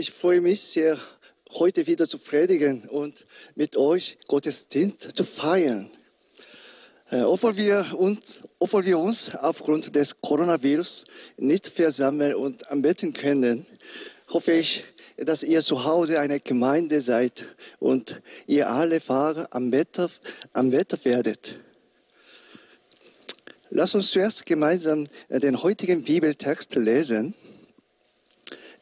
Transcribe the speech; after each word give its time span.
Ich 0.00 0.12
freue 0.12 0.40
mich 0.40 0.60
sehr, 0.60 0.96
heute 1.50 1.88
wieder 1.88 2.08
zu 2.08 2.18
predigen 2.18 2.82
und 2.88 3.26
mit 3.56 3.76
euch 3.76 4.16
Gottesdienst 4.28 5.08
zu 5.12 5.24
feiern. 5.24 5.90
Äh, 7.10 7.22
obwohl, 7.22 7.56
wir 7.56 7.84
uns, 7.98 8.44
obwohl 8.60 8.84
wir 8.84 8.96
uns 8.96 9.34
aufgrund 9.34 9.96
des 9.96 10.20
Coronavirus 10.20 11.04
nicht 11.36 11.66
versammeln 11.66 12.36
und 12.36 12.70
anbeten 12.70 13.12
können, 13.12 13.66
hoffe 14.28 14.52
ich, 14.52 14.84
dass 15.16 15.42
ihr 15.42 15.62
zu 15.62 15.82
Hause 15.82 16.20
eine 16.20 16.38
Gemeinde 16.38 17.00
seid 17.00 17.48
und 17.80 18.22
ihr 18.46 18.70
alle 18.70 19.00
Fahrer 19.00 19.48
am 19.50 19.72
Wetter, 19.72 20.10
am 20.52 20.70
Wetter 20.70 21.00
werdet. 21.02 21.58
Lass 23.70 23.96
uns 23.96 24.12
zuerst 24.12 24.46
gemeinsam 24.46 25.08
den 25.28 25.60
heutigen 25.60 26.04
Bibeltext 26.04 26.76
lesen. 26.76 27.34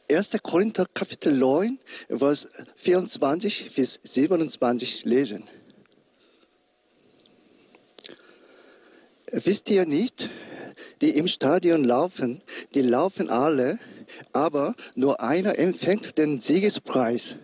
1. 0.09 0.41
Korinther 0.41 0.86
Kapitel 0.95 1.36
9, 1.36 1.80
Vers 2.09 2.47
24 2.77 3.74
bis 3.74 3.98
27 4.05 5.05
lesen. 5.05 5.42
Wisst 9.33 9.69
ihr 9.69 9.84
nicht, 9.84 10.30
die 11.00 11.11
im 11.11 11.27
Stadion 11.27 11.83
laufen, 11.83 12.41
die 12.74 12.83
laufen 12.83 13.28
alle, 13.28 13.80
aber 14.33 14.77
nur 14.95 15.20
einer 15.20 15.59
empfängt 15.59 16.16
den 16.19 16.41
Siegespreis. 16.41 17.36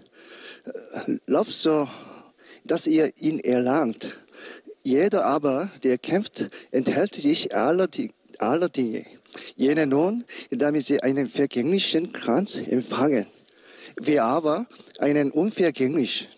Lauft 1.26 1.50
so, 1.50 1.88
dass 2.64 2.86
ihr 2.86 3.10
ihn 3.18 3.40
erlangt. 3.40 4.16
Jeder 4.84 5.24
aber, 5.24 5.68
der 5.82 5.98
kämpft, 5.98 6.46
enthält 6.70 7.16
sich 7.16 7.56
aller, 7.56 7.88
aller 8.38 8.68
Dinge. 8.68 9.04
Jene 9.56 9.86
nun, 9.86 10.24
damit 10.50 10.86
sie 10.86 11.02
einen 11.02 11.28
vergänglichen 11.28 12.12
Kranz 12.12 12.56
empfangen. 12.56 13.26
Wir 14.00 14.24
aber 14.24 14.66
einen 14.98 15.30
unvergänglichen. 15.30 16.28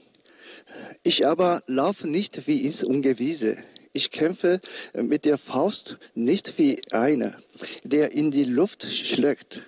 Ich 1.03 1.27
aber 1.27 1.63
laufe 1.67 2.09
nicht 2.09 2.47
wie 2.47 2.63
ins 2.63 2.83
Ungewisse. 2.83 3.59
Ich 3.93 4.11
kämpfe 4.11 4.61
mit 4.95 5.25
der 5.25 5.39
Faust 5.39 5.99
nicht 6.15 6.59
wie 6.59 6.81
einer, 6.91 7.37
der 7.85 8.13
in 8.13 8.31
die 8.31 8.45
Luft 8.45 8.83
schlägt, 8.83 9.63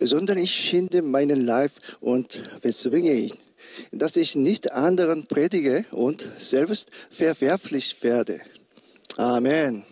sondern 0.00 0.38
ich 0.38 0.52
schinde 0.52 1.02
meinen 1.02 1.46
Leib 1.46 1.70
und 2.00 2.42
bezwinge 2.60 3.14
ihn, 3.14 3.34
dass 3.92 4.16
ich 4.16 4.34
nicht 4.34 4.72
anderen 4.72 5.26
predige 5.26 5.84
und 5.92 6.28
selbst 6.38 6.90
verwerflich 7.10 7.96
werde. 8.02 8.40
Amen. 9.16 9.84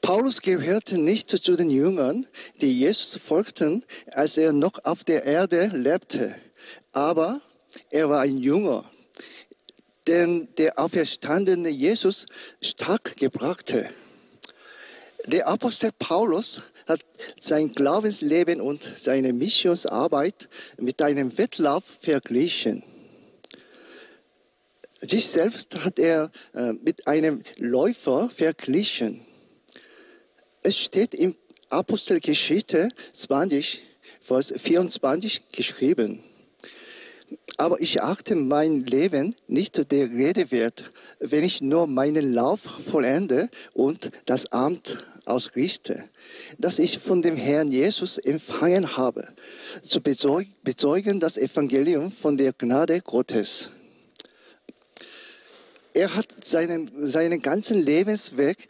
Paulus 0.00 0.40
gehörte 0.40 0.98
nicht 0.98 1.30
zu 1.30 1.56
den 1.56 1.68
Jüngern, 1.70 2.26
die 2.60 2.78
Jesus 2.78 3.16
folgten, 3.16 3.84
als 4.12 4.36
er 4.36 4.52
noch 4.52 4.84
auf 4.84 5.02
der 5.02 5.24
Erde 5.24 5.66
lebte. 5.72 6.36
Aber 6.92 7.40
er 7.90 8.08
war 8.08 8.20
ein 8.20 8.38
Jünger, 8.38 8.88
den 10.06 10.48
der 10.58 10.78
auferstandene 10.78 11.70
Jesus 11.70 12.26
stark 12.62 13.16
gebrachte. 13.16 13.90
Der 15.26 15.48
Apostel 15.48 15.90
Paulus 15.98 16.62
hat 16.86 17.00
sein 17.40 17.72
Glaubensleben 17.72 18.60
und 18.60 18.82
seine 18.82 19.32
Missionsarbeit 19.32 20.48
mit 20.78 21.02
einem 21.02 21.36
Wettlauf 21.36 21.82
verglichen. 22.00 22.84
Sich 25.00 25.26
selbst 25.26 25.84
hat 25.84 25.98
er 25.98 26.30
äh, 26.54 26.74
mit 26.74 27.06
einem 27.08 27.42
Läufer 27.56 28.30
verglichen. 28.30 29.26
Es 30.66 30.78
steht 30.78 31.14
im 31.14 31.34
Apostelgeschichte 31.68 32.88
20, 33.12 33.82
Vers 34.22 34.54
24 34.56 35.48
geschrieben. 35.52 36.24
Aber 37.58 37.82
ich 37.82 38.00
achte 38.00 38.34
mein 38.34 38.86
Leben 38.86 39.36
nicht 39.46 39.92
der 39.92 40.08
Rede 40.08 40.50
wert, 40.50 40.90
wenn 41.20 41.44
ich 41.44 41.60
nur 41.60 41.86
meinen 41.86 42.32
Lauf 42.32 42.60
vollende 42.90 43.50
und 43.74 44.10
das 44.24 44.46
Amt 44.52 45.04
ausrichte, 45.26 46.04
das 46.56 46.78
ich 46.78 46.98
von 46.98 47.20
dem 47.20 47.36
Herrn 47.36 47.70
Jesus 47.70 48.16
empfangen 48.16 48.96
habe, 48.96 49.28
zu 49.82 50.00
bezeugen 50.00 51.20
das 51.20 51.36
Evangelium 51.36 52.10
von 52.10 52.38
der 52.38 52.54
Gnade 52.54 53.02
Gottes. 53.02 53.70
Er 55.92 56.16
hat 56.16 56.42
seinen, 56.42 56.90
seinen 56.92 57.42
ganzen 57.42 57.80
Lebensweg 57.80 58.66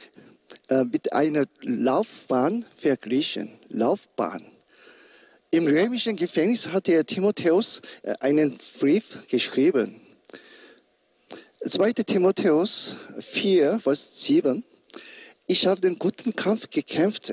äh, 0.68 0.84
mit 0.84 1.12
einer 1.12 1.46
Laufbahn 1.60 2.66
verglichen. 2.76 3.50
Laufbahn. 3.68 4.44
Im 5.50 5.66
römischen 5.66 6.16
Gefängnis 6.16 6.68
hat 6.68 6.88
er 6.88 7.06
Timotheus 7.06 7.80
äh, 8.02 8.14
einen 8.20 8.58
Brief 8.80 9.26
geschrieben. 9.28 10.00
2. 11.66 11.92
Timotheus 11.92 12.96
4, 13.20 13.78
Vers 13.78 14.22
7. 14.24 14.64
Ich 15.46 15.66
habe 15.66 15.80
den 15.80 15.98
guten 15.98 16.34
Kampf 16.34 16.70
gekämpft. 16.70 17.32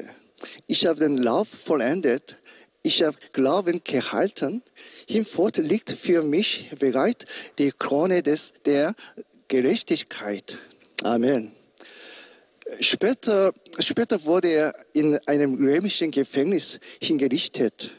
Ich 0.67 0.85
habe 0.85 0.99
den 0.99 1.17
Lauf 1.17 1.47
vollendet. 1.47 2.37
Ich 2.83 3.03
habe 3.03 3.17
Glauben 3.33 3.81
gehalten. 3.83 4.63
Hinfort 5.07 5.57
liegt 5.57 5.91
für 5.91 6.23
mich 6.23 6.69
bereit 6.79 7.25
die 7.57 7.71
Krone 7.71 8.23
des, 8.23 8.53
der 8.65 8.95
Gerechtigkeit. 9.47 10.57
Amen. 11.03 11.51
Später, 12.79 13.53
später 13.79 14.23
wurde 14.23 14.49
er 14.49 14.75
in 14.93 15.17
einem 15.27 15.55
römischen 15.55 16.11
Gefängnis 16.11 16.79
hingerichtet. 17.01 17.91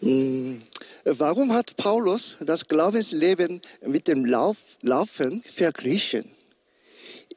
Hm, 0.00 0.62
warum 1.04 1.52
hat 1.52 1.76
Paulus 1.76 2.36
das 2.40 2.68
Glaubensleben 2.68 3.62
mit 3.82 4.08
dem 4.08 4.24
Lauf, 4.24 4.56
Laufen 4.82 5.42
verglichen? 5.42 6.30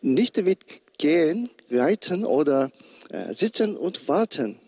Nicht 0.01 0.37
mit 0.37 0.65
Gehen, 0.97 1.49
Reiten 1.71 2.25
oder 2.25 2.71
äh, 3.09 3.33
Sitzen 3.33 3.77
und 3.77 4.07
Warten. 4.07 4.59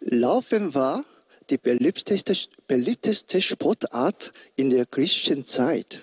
Laufen 0.00 0.74
war 0.74 1.04
die 1.50 1.58
beliebteste, 1.58 2.34
beliebteste 2.66 3.42
Sportart 3.42 4.32
in 4.56 4.70
der 4.70 4.86
griechischen 4.86 5.44
Zeit. 5.46 6.02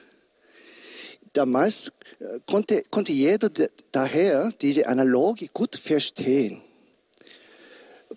Damals 1.33 1.91
äh, 2.19 2.39
konnte, 2.45 2.83
konnte 2.89 3.11
jeder 3.11 3.49
daher 3.91 4.51
diese 4.61 4.88
Analogie 4.88 5.49
gut 5.53 5.75
verstehen. 5.75 6.61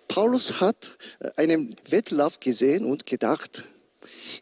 Paulus 0.08 0.60
hat 0.60 0.96
äh, 1.20 1.30
einen 1.36 1.76
Wettlauf 1.88 2.40
gesehen 2.40 2.84
und 2.84 3.06
gedacht, 3.06 3.64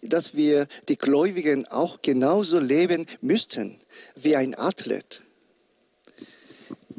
dass 0.03 0.35
wir 0.35 0.67
die 0.89 0.97
Gläubigen 0.97 1.67
auch 1.67 2.03
genauso 2.03 2.59
leben 2.59 3.07
müssten 3.21 3.79
wie 4.15 4.37
ein 4.37 4.55
Athlet. 4.55 5.23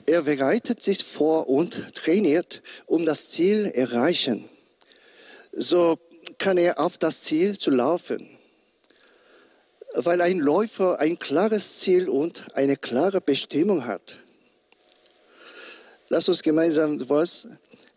Er 0.06 0.24
bereitet 0.24 0.81
sich 0.81 1.03
vor 1.03 1.50
und 1.50 1.94
trainiert, 1.94 2.62
um 2.86 3.06
das 3.06 3.30
Ziel 3.30 3.66
erreichen. 3.68 4.50
So 5.51 6.00
kann 6.38 6.57
er 6.57 6.80
auf 6.80 6.97
das 6.97 7.22
Ziel 7.22 7.57
zu 7.57 7.69
laufen 7.69 8.38
weil 9.94 10.22
ein 10.22 10.39
Läufer 10.39 11.00
ein 11.00 11.19
klares 11.19 11.79
Ziel 11.79 12.09
und 12.09 12.45
eine 12.55 12.77
klare 12.77 13.22
Bestimmung 13.22 13.85
hat. 13.85 14.19
Lass 16.09 16.29
uns 16.29 16.44
gemeinsam 16.44 17.00
Vers 17.05 17.47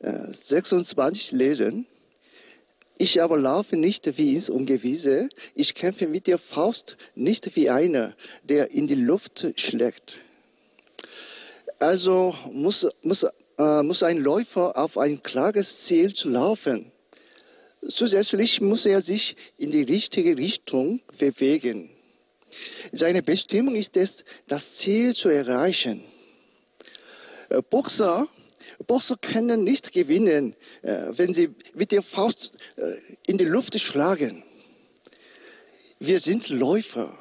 26 0.00 1.32
lesen. 1.32 1.86
Ich 2.98 3.22
aber 3.22 3.38
laufe 3.38 3.76
nicht 3.76 4.18
wie 4.18 4.34
ins 4.34 4.48
Ungewisse, 4.48 5.28
ich 5.54 5.74
kämpfe 5.74 6.06
mit 6.06 6.26
der 6.26 6.38
Faust 6.38 6.96
nicht 7.14 7.56
wie 7.56 7.70
einer, 7.70 8.14
der 8.44 8.70
in 8.70 8.86
die 8.86 8.94
Luft 8.94 9.46
schlägt. 9.56 10.18
Also 11.78 12.34
muss, 12.52 12.86
muss, 13.02 13.26
äh, 13.58 13.82
muss 13.82 14.02
ein 14.02 14.18
Läufer 14.18 14.76
auf 14.76 14.98
ein 14.98 15.22
klares 15.22 15.80
Ziel 15.80 16.14
zu 16.14 16.28
laufen. 16.28 16.91
Zusätzlich 17.88 18.60
muss 18.60 18.86
er 18.86 19.00
sich 19.00 19.36
in 19.58 19.70
die 19.72 19.82
richtige 19.82 20.36
Richtung 20.36 21.00
bewegen. 21.18 21.90
Seine 22.92 23.22
Bestimmung 23.22 23.74
ist 23.74 23.96
es, 23.96 24.24
das 24.46 24.76
Ziel 24.76 25.14
zu 25.14 25.28
erreichen. 25.28 26.04
Äh, 27.48 27.62
Boxer, 27.62 28.28
Boxer 28.86 29.16
können 29.16 29.64
nicht 29.64 29.92
gewinnen, 29.92 30.54
äh, 30.82 31.06
wenn 31.16 31.34
sie 31.34 31.50
mit 31.74 31.92
der 31.92 32.02
Faust 32.02 32.56
äh, 32.76 32.94
in 33.26 33.38
die 33.38 33.44
Luft 33.44 33.78
schlagen. 33.80 34.44
Wir 35.98 36.20
sind 36.20 36.48
Läufer, 36.48 37.18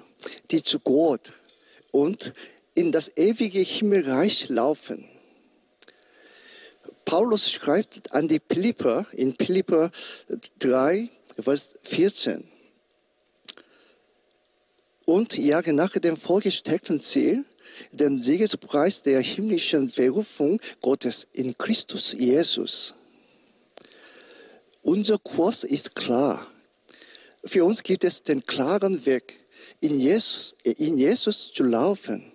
die 0.52 0.64
zu 0.64 0.80
Gott 0.80 1.34
und 1.92 2.34
in 2.74 2.92
das 2.92 3.16
ewige 3.18 3.60
Himmelreich 3.60 4.50
laufen. 4.50 5.11
Paulus 7.06 7.52
schreibt 7.52 8.14
an 8.14 8.28
die 8.28 8.42
Philipper 8.48 9.06
in 9.12 9.34
Philipper 9.34 9.92
3, 10.60 11.10
Vers 11.40 11.70
14. 11.84 12.44
Und 15.06 15.38
jage 15.38 15.74
nach 15.74 15.92
dem 15.94 16.16
vorgesteckten 16.16 17.00
Ziel, 17.00 17.46
den 17.92 18.22
Siegespreis 18.22 19.02
der 19.02 19.22
himmlischen 19.22 19.90
Berufung 19.90 20.62
Gottes 20.82 21.28
in 21.34 21.58
Christus 21.58 22.14
Jesus. 22.14 22.94
Unser 24.84 25.18
Kurs 25.18 25.64
ist 25.64 25.96
klar. 25.96 26.48
Für 27.44 27.66
uns 27.66 27.84
gibt 27.84 28.04
es 28.04 28.24
den 28.24 28.46
klaren 28.46 29.06
Weg, 29.06 29.40
in 29.80 30.00
Jesus, 30.00 30.56
in 30.64 30.98
Jesus 30.98 31.52
zu 31.54 31.64
laufen. 31.64 32.31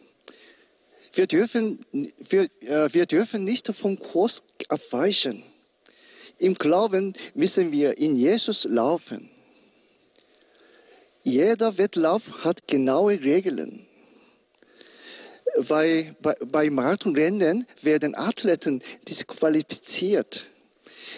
Wir 1.16 1.26
dürfen, 1.26 1.82
wir, 1.92 2.42
äh, 2.60 2.92
wir 2.92 3.06
dürfen 3.06 3.42
nicht 3.42 3.68
vom 3.68 3.98
Kurs 3.98 4.42
abweichen. 4.68 5.42
Im 6.36 6.54
Glauben 6.54 7.14
müssen 7.32 7.72
wir 7.72 7.96
in 7.96 8.16
Jesus 8.16 8.64
laufen. 8.64 9.30
Jeder 11.22 11.78
Wettlauf 11.78 12.44
hat 12.44 12.68
genaue 12.68 13.18
Regeln. 13.18 13.86
Bei, 15.66 16.14
bei, 16.20 16.34
bei 16.44 16.68
Marathonrennen 16.68 17.66
werden 17.80 18.14
Athleten 18.14 18.82
disqualifiziert. 19.08 20.44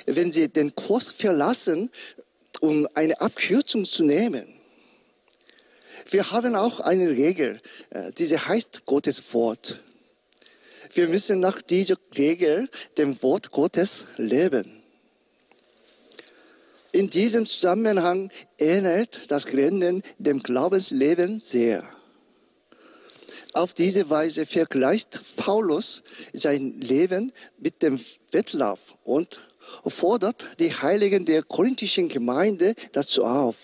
Wenn 0.06 0.31
sie 0.31 0.49
den 0.49 0.77
Kurs 0.77 1.09
verlassen, 1.09 1.91
um 2.61 2.87
eine 2.95 3.21
Abkürzung 3.21 3.85
zu 3.85 4.05
nehmen. 4.05 4.47
Wir 6.09 6.31
haben 6.31 6.55
auch 6.55 6.79
eine 6.79 7.11
Regel, 7.11 7.61
äh, 7.91 8.12
diese 8.12 8.47
heißt 8.47 8.87
Gottes 8.87 9.35
Wort. 9.35 9.81
Wir 10.93 11.08
müssen 11.08 11.40
nach 11.40 11.61
dieser 11.62 11.96
Regel, 12.17 12.69
dem 12.96 13.23
Wort 13.23 13.50
Gottes, 13.50 14.06
leben. 14.17 14.82
In 16.93 17.11
diesem 17.11 17.46
Zusammenhang 17.46 18.31
ähnelt 18.58 19.31
das 19.31 19.46
Rennen 19.46 20.02
dem 20.19 20.43
Glaubensleben 20.43 21.40
sehr. 21.40 21.88
Auf 23.52 23.75
diese 23.75 24.08
Weise 24.08 24.46
vergleicht 24.46 25.20
Paulus 25.37 26.02
sein 26.32 26.81
Leben 26.81 27.32
mit 27.58 27.82
dem 27.82 28.00
Wettlauf 28.31 28.81
und 29.05 29.40
fordert 29.87 30.46
die 30.58 30.73
Heiligen 30.73 31.25
der 31.25 31.43
korinthischen 31.43 32.08
Gemeinde 32.08 32.75
dazu 32.93 33.25
auf, 33.25 33.56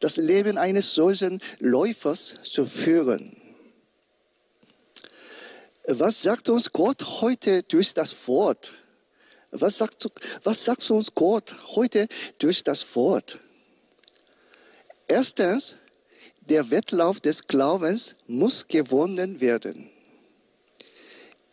das 0.00 0.16
Leben 0.16 0.58
eines 0.58 0.94
solchen 0.94 1.40
Läufers 1.58 2.34
zu 2.42 2.66
führen. 2.66 3.45
Was 5.88 6.20
sagt 6.20 6.48
uns 6.48 6.72
Gott 6.72 7.20
heute 7.20 7.62
durch 7.62 7.94
das 7.94 8.14
Wort? 8.26 8.72
Was 9.52 9.78
sagt, 9.78 10.10
was 10.42 10.64
sagt 10.64 10.90
uns 10.90 11.14
Gott 11.14 11.54
heute 11.76 12.08
durch 12.38 12.64
das 12.64 12.84
Wort? 12.96 13.38
Erstens, 15.06 15.76
der 16.40 16.70
Wettlauf 16.70 17.20
des 17.20 17.46
Glaubens 17.46 18.16
muss 18.26 18.66
gewonnen 18.66 19.40
werden. 19.40 19.88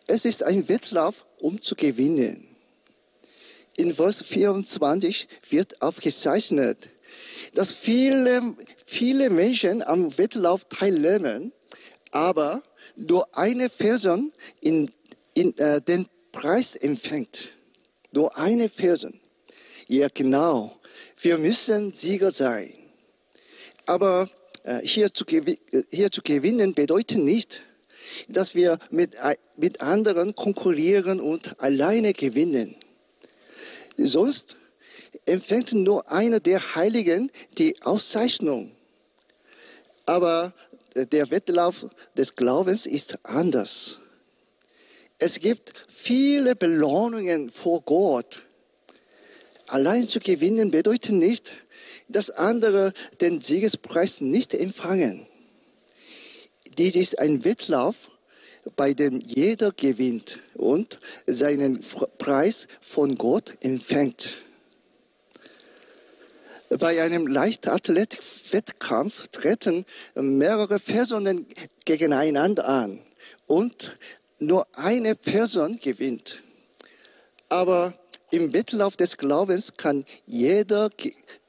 Es 0.08 0.24
ist 0.24 0.42
ein 0.42 0.68
Wettlauf, 0.68 1.24
um 1.38 1.62
zu 1.62 1.76
gewinnen. 1.76 2.48
In 3.76 3.94
Vers 3.94 4.22
24 4.22 5.28
wird 5.48 5.80
aufgezeichnet, 5.80 6.90
dass 7.54 7.72
viele, 7.72 8.56
viele 8.84 9.30
Menschen 9.30 9.80
am 9.82 10.18
Wettlauf 10.18 10.64
teilnehmen, 10.64 11.52
aber 12.10 12.64
nur 12.96 13.36
eine 13.36 13.68
Person 13.68 14.32
in, 14.60 14.90
in, 15.34 15.56
äh, 15.58 15.80
den 15.80 16.06
Preis 16.32 16.74
empfängt. 16.74 17.48
Nur 18.12 18.36
eine 18.36 18.68
Person. 18.68 19.20
Ja, 19.88 20.08
genau. 20.12 20.76
Wir 21.20 21.38
müssen 21.38 21.92
Sieger 21.92 22.32
sein. 22.32 22.72
Aber 23.86 24.28
äh, 24.64 24.80
hier, 24.80 25.12
zu 25.12 25.24
äh, 25.26 25.56
hier 25.90 26.10
zu 26.10 26.22
gewinnen 26.22 26.74
bedeutet 26.74 27.18
nicht, 27.18 27.62
dass 28.28 28.54
wir 28.54 28.78
mit, 28.90 29.14
äh, 29.14 29.36
mit 29.56 29.80
anderen 29.80 30.34
konkurrieren 30.34 31.20
und 31.20 31.60
alleine 31.60 32.12
gewinnen. 32.12 32.76
Sonst 33.96 34.56
empfängt 35.26 35.72
nur 35.72 36.10
einer 36.10 36.40
der 36.40 36.74
Heiligen 36.74 37.30
die 37.58 37.80
Auszeichnung. 37.82 38.72
Aber 40.06 40.52
der 40.94 41.30
Wettlauf 41.30 41.86
des 42.16 42.36
Glaubens 42.36 42.86
ist 42.86 43.18
anders. 43.24 44.00
Es 45.18 45.40
gibt 45.40 45.72
viele 45.88 46.56
Belohnungen 46.56 47.50
vor 47.50 47.82
Gott. 47.82 48.42
Allein 49.68 50.08
zu 50.08 50.20
gewinnen 50.20 50.70
bedeutet 50.70 51.12
nicht, 51.12 51.54
dass 52.08 52.30
andere 52.30 52.92
den 53.20 53.40
Siegespreis 53.40 54.20
nicht 54.20 54.54
empfangen. 54.54 55.26
Dies 56.76 56.94
ist 56.96 57.18
ein 57.18 57.44
Wettlauf, 57.44 58.10
bei 58.76 58.94
dem 58.94 59.20
jeder 59.20 59.72
gewinnt 59.72 60.40
und 60.54 60.98
seinen 61.26 61.80
Preis 62.18 62.66
von 62.80 63.14
Gott 63.14 63.56
empfängt. 63.60 64.34
Bei 66.70 67.02
einem 67.02 67.26
Leichtathletik-Wettkampf 67.26 69.28
treten 69.28 69.84
mehrere 70.14 70.78
Personen 70.78 71.46
gegeneinander 71.84 72.66
an 72.66 73.00
und 73.46 73.98
nur 74.38 74.66
eine 74.72 75.14
Person 75.14 75.78
gewinnt. 75.78 76.42
Aber 77.48 77.94
im 78.30 78.52
Wettlauf 78.52 78.96
des 78.96 79.16
Glaubens 79.16 79.76
kann 79.76 80.04
jeder, 80.26 80.90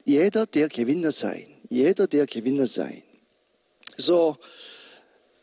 jeder 0.04 0.46
der 0.46 0.68
Gewinner 0.68 1.12
sein. 1.12 1.48
Jeder 1.68 2.06
der 2.06 2.26
Gewinner 2.26 2.66
sein. 2.66 3.02
So, 3.96 4.36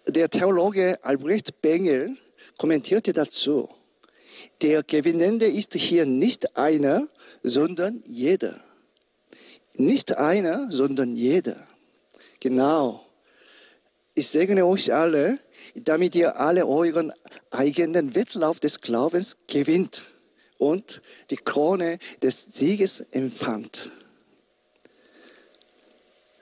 der 0.07 0.29
Theologe 0.29 1.03
Albrecht 1.03 1.61
Bengel 1.61 2.15
kommentierte 2.57 3.11
dazu, 3.11 3.67
der 4.61 4.83
Gewinnende 4.83 5.47
ist 5.47 5.73
hier 5.73 6.05
nicht 6.05 6.55
einer, 6.55 7.09
sondern 7.41 8.01
jeder. 8.05 8.63
Nicht 9.75 10.17
einer, 10.17 10.71
sondern 10.71 11.15
jeder. 11.15 11.67
Genau. 12.39 13.05
Ich 14.13 14.27
segne 14.27 14.65
euch 14.65 14.93
alle, 14.93 15.39
damit 15.75 16.13
ihr 16.13 16.39
alle 16.39 16.67
euren 16.67 17.11
eigenen 17.49 18.13
Wettlauf 18.13 18.59
des 18.59 18.81
Glaubens 18.81 19.37
gewinnt 19.47 20.03
und 20.57 21.01
die 21.31 21.37
Krone 21.37 21.97
des 22.21 22.47
Sieges 22.53 23.01
empfangt. 23.11 23.89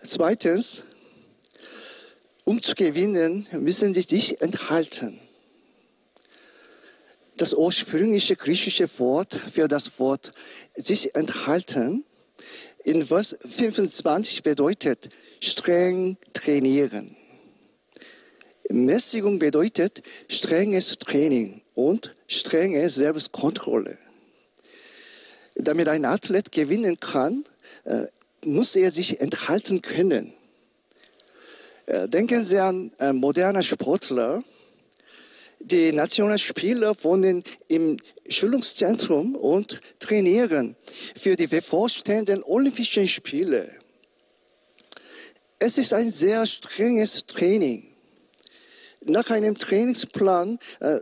Zweitens, 0.02 0.84
um 2.44 2.62
zu 2.62 2.76
gewinnen, 2.76 3.48
müssen 3.52 3.94
sie 3.94 4.02
sich 4.02 4.42
enthalten. 4.42 5.20
Das 7.38 7.54
ursprüngliche 7.54 8.36
griechische 8.36 8.90
Wort 9.00 9.34
für 9.34 9.68
das 9.68 9.98
Wort 10.00 10.34
sich 10.76 11.16
enthalten 11.16 12.04
in 12.84 13.06
Vers 13.06 13.38
25 13.48 14.44
bedeutet 14.44 15.10
streng 15.40 16.18
trainieren. 16.34 17.16
Mäßigung 18.70 19.40
bedeutet 19.40 20.02
strenges 20.28 20.98
Training 20.98 21.62
und 21.76 22.16
strenge 22.28 22.90
Selbstkontrolle. 22.90 23.98
Damit 25.56 25.90
ein 25.90 26.06
Athlet 26.06 26.52
gewinnen 26.52 27.00
kann, 27.00 27.44
äh, 27.84 28.06
muss 28.44 28.76
er 28.76 28.92
sich 28.92 29.20
enthalten 29.20 29.82
können. 29.82 30.34
Äh, 31.86 32.08
denken 32.08 32.46
Sie 32.46 32.58
an 32.58 32.92
äh, 33.00 33.14
moderne 33.14 33.64
Sportler. 33.64 34.44
Die 35.64 35.92
Nationalspieler 35.92 36.96
wohnen 37.04 37.44
im 37.68 37.98
Schulungszentrum 38.28 39.36
und 39.36 39.80
trainieren 40.00 40.76
für 41.16 41.36
die 41.36 41.48
bevorstehenden 41.48 42.44
Olympischen 42.44 43.08
Spiele. 43.08 43.72
Es 45.60 45.78
ist 45.78 45.94
ein 45.94 46.12
sehr 46.12 46.48
strenges 46.48 47.26
Training. 47.28 47.88
Nach 49.02 49.30
einem 49.30 49.58
Trainingsplan 49.58 50.58
äh, 50.80 51.00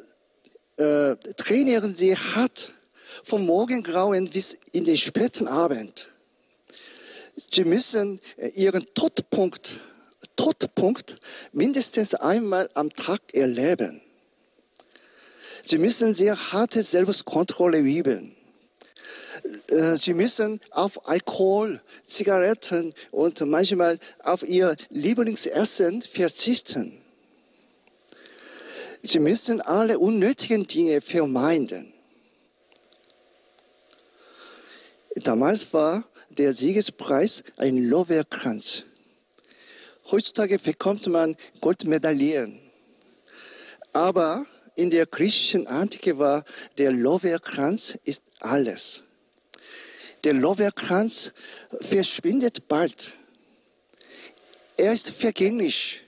äh, 0.77 1.15
trainieren 1.37 1.95
sie 1.95 2.15
hart 2.15 2.73
vom 3.23 3.45
Morgengrauen 3.45 4.29
bis 4.29 4.57
in 4.71 4.83
den 4.83 4.97
späten 4.97 5.47
Abend. 5.47 6.09
Sie 7.51 7.63
müssen 7.63 8.19
äh, 8.35 8.49
ihren 8.49 8.85
Todpunkt, 8.93 9.79
Todpunkt 10.35 11.17
mindestens 11.53 12.13
einmal 12.13 12.69
am 12.73 12.89
Tag 12.91 13.21
erleben. 13.33 14.01
Sie 15.69 15.77
müssen 15.77 16.15
sehr 16.15 16.51
harte 16.51 16.81
Selbstkontrolle 16.81 17.77
üben. 17.77 18.35
Äh, 19.67 19.97
sie 19.97 20.15
müssen 20.15 20.59
auf 20.71 21.07
Alkohol, 21.07 21.79
Zigaretten 22.07 22.95
und 23.11 23.39
manchmal 23.41 23.99
auf 24.23 24.41
ihr 24.41 24.75
Lieblingsessen 24.89 26.01
verzichten. 26.01 26.99
Sie 29.03 29.19
müssen 29.19 29.61
alle 29.61 29.99
unnötigen 29.99 30.65
Dinge 30.65 31.01
vermeiden. 31.01 31.93
Damals 35.17 35.71
war 35.71 36.03
der 36.31 36.51
Siegespreis 36.51 37.43
ein 37.57 37.77
Lorbeerkranz. 37.77 38.85
Heutzutage 40.09 40.57
bekommt 40.57 41.05
man 41.05 41.37
Goldmedaillen. 41.61 42.59
Aber 43.93 44.47
in 44.79 44.89
der 44.89 45.05
griechischen 45.05 45.67
Antike 45.67 46.17
war 46.17 46.45
der 46.77 46.91
Lorbeerkranz 46.91 47.97
ist 48.05 48.23
alles. 48.39 49.03
Der 50.23 50.33
Lorbeerkranz 50.33 51.33
verschwindet 51.81 52.67
bald. 52.69 53.13
Er 54.77 54.93
ist 54.93 55.09
vergänglich. 55.09 56.01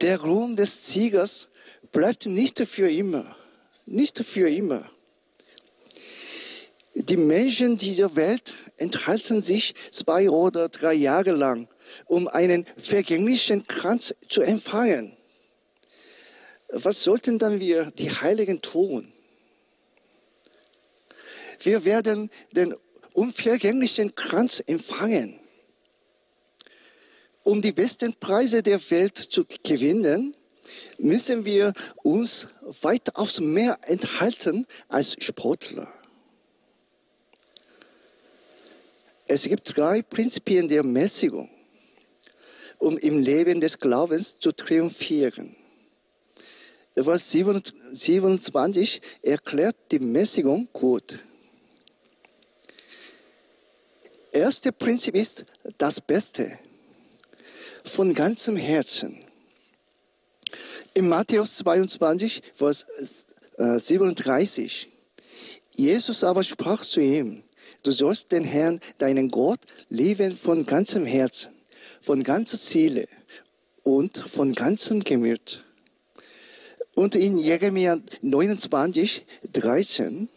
Der 0.00 0.20
Ruhm 0.20 0.56
des 0.56 0.88
Siegers 0.88 1.48
bleibt 1.92 2.26
nicht 2.26 2.58
für 2.66 2.90
immer. 2.90 3.36
Nicht 3.86 4.18
für 4.18 4.50
immer. 4.50 4.90
Die 6.94 7.16
Menschen 7.16 7.76
dieser 7.76 8.16
Welt 8.16 8.54
enthalten 8.78 9.42
sich 9.42 9.74
zwei 9.92 10.28
oder 10.28 10.68
drei 10.68 10.94
Jahre 10.94 11.32
lang, 11.32 11.68
um 12.06 12.26
einen 12.26 12.66
vergänglichen 12.76 13.66
Kranz 13.68 14.14
zu 14.28 14.42
empfangen. 14.42 15.16
Was 16.76 17.04
sollten 17.04 17.38
dann 17.38 17.60
wir, 17.60 17.92
die 17.92 18.10
Heiligen, 18.10 18.60
tun? 18.60 19.12
Wir 21.60 21.84
werden 21.84 22.30
den 22.50 22.74
unvergänglichen 23.12 24.16
Kranz 24.16 24.60
empfangen. 24.66 25.38
Um 27.44 27.62
die 27.62 27.70
besten 27.70 28.12
Preise 28.14 28.60
der 28.60 28.80
Welt 28.90 29.16
zu 29.16 29.44
gewinnen, 29.62 30.34
müssen 30.98 31.44
wir 31.44 31.74
uns 32.02 32.48
weitaus 32.82 33.38
mehr 33.38 33.78
enthalten 33.82 34.66
als 34.88 35.14
Sportler. 35.20 35.92
Es 39.28 39.44
gibt 39.44 39.76
drei 39.76 40.02
Prinzipien 40.02 40.66
der 40.66 40.82
Mäßigung, 40.82 41.50
um 42.78 42.98
im 42.98 43.20
Leben 43.20 43.60
des 43.60 43.78
Glaubens 43.78 44.36
zu 44.40 44.50
triumphieren. 44.50 45.54
Vers 46.96 47.30
27 47.30 49.02
erklärt 49.22 49.76
die 49.90 49.98
Mäßigung 49.98 50.68
gut. 50.72 51.18
Erste 54.30 54.72
Prinzip 54.72 55.14
ist 55.16 55.44
das 55.78 56.00
Beste 56.00 56.58
von 57.84 58.14
ganzem 58.14 58.56
Herzen. 58.56 59.18
In 60.94 61.08
Matthäus 61.08 61.56
22, 61.56 62.42
Vers 62.54 62.86
37, 63.56 64.88
Jesus 65.72 66.22
aber 66.22 66.44
sprach 66.44 66.82
zu 66.82 67.00
ihm, 67.00 67.42
Du 67.82 67.90
sollst 67.90 68.32
den 68.32 68.44
Herrn, 68.44 68.80
deinen 68.98 69.30
Gott, 69.30 69.60
lieben 69.88 70.36
von 70.36 70.64
ganzem 70.64 71.04
Herzen, 71.04 71.52
von 72.00 72.22
ganzer 72.22 72.56
Seele 72.56 73.08
und 73.82 74.18
von 74.18 74.54
ganzem 74.54 75.04
Gemüt. 75.04 75.62
Und 76.94 77.14
in 77.14 77.38
Jeremia 77.38 77.98
29, 78.22 79.26
13, 79.52 80.28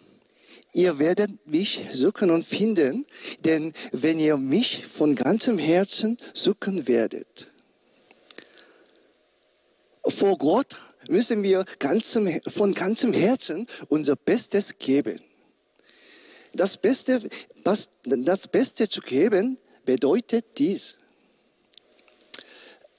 ihr 0.73 0.99
werdet 0.99 1.47
mich 1.47 1.85
suchen 1.91 2.31
und 2.31 2.45
finden, 2.45 3.05
denn 3.45 3.73
wenn 3.91 4.19
ihr 4.19 4.37
mich 4.37 4.85
von 4.85 5.15
ganzem 5.15 5.57
Herzen 5.57 6.17
suchen 6.33 6.87
werdet. 6.87 7.47
Vor 10.07 10.37
Gott 10.37 10.79
müssen 11.09 11.43
wir 11.43 11.65
ganzem, 11.79 12.41
von 12.47 12.73
ganzem 12.73 13.13
Herzen 13.13 13.67
unser 13.89 14.15
Bestes 14.15 14.77
geben 14.79 15.21
das 16.57 16.77
Beste, 16.77 17.21
was, 17.63 17.89
das 18.03 18.47
Beste 18.47 18.89
zu 18.89 19.01
geben, 19.01 19.57
bedeutet 19.85 20.45
dies. 20.57 20.97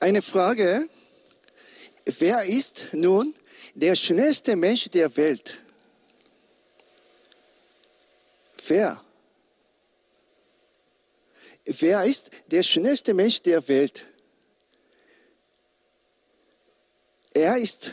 Eine 0.01 0.23
Frage, 0.23 0.89
wer 2.19 2.45
ist 2.45 2.87
nun 2.93 3.35
der 3.75 3.95
schnellste 3.95 4.57
Mensch 4.57 4.89
der 4.89 5.17
Welt? 5.17 5.59
Wer? 8.67 9.03
Wer 11.65 12.05
ist 12.05 12.31
der 12.47 12.63
schnellste 12.63 13.15
Mensch 13.15 13.43
der 13.43 13.67
Welt? 13.69 14.07
Er 17.35 17.57
ist 17.57 17.93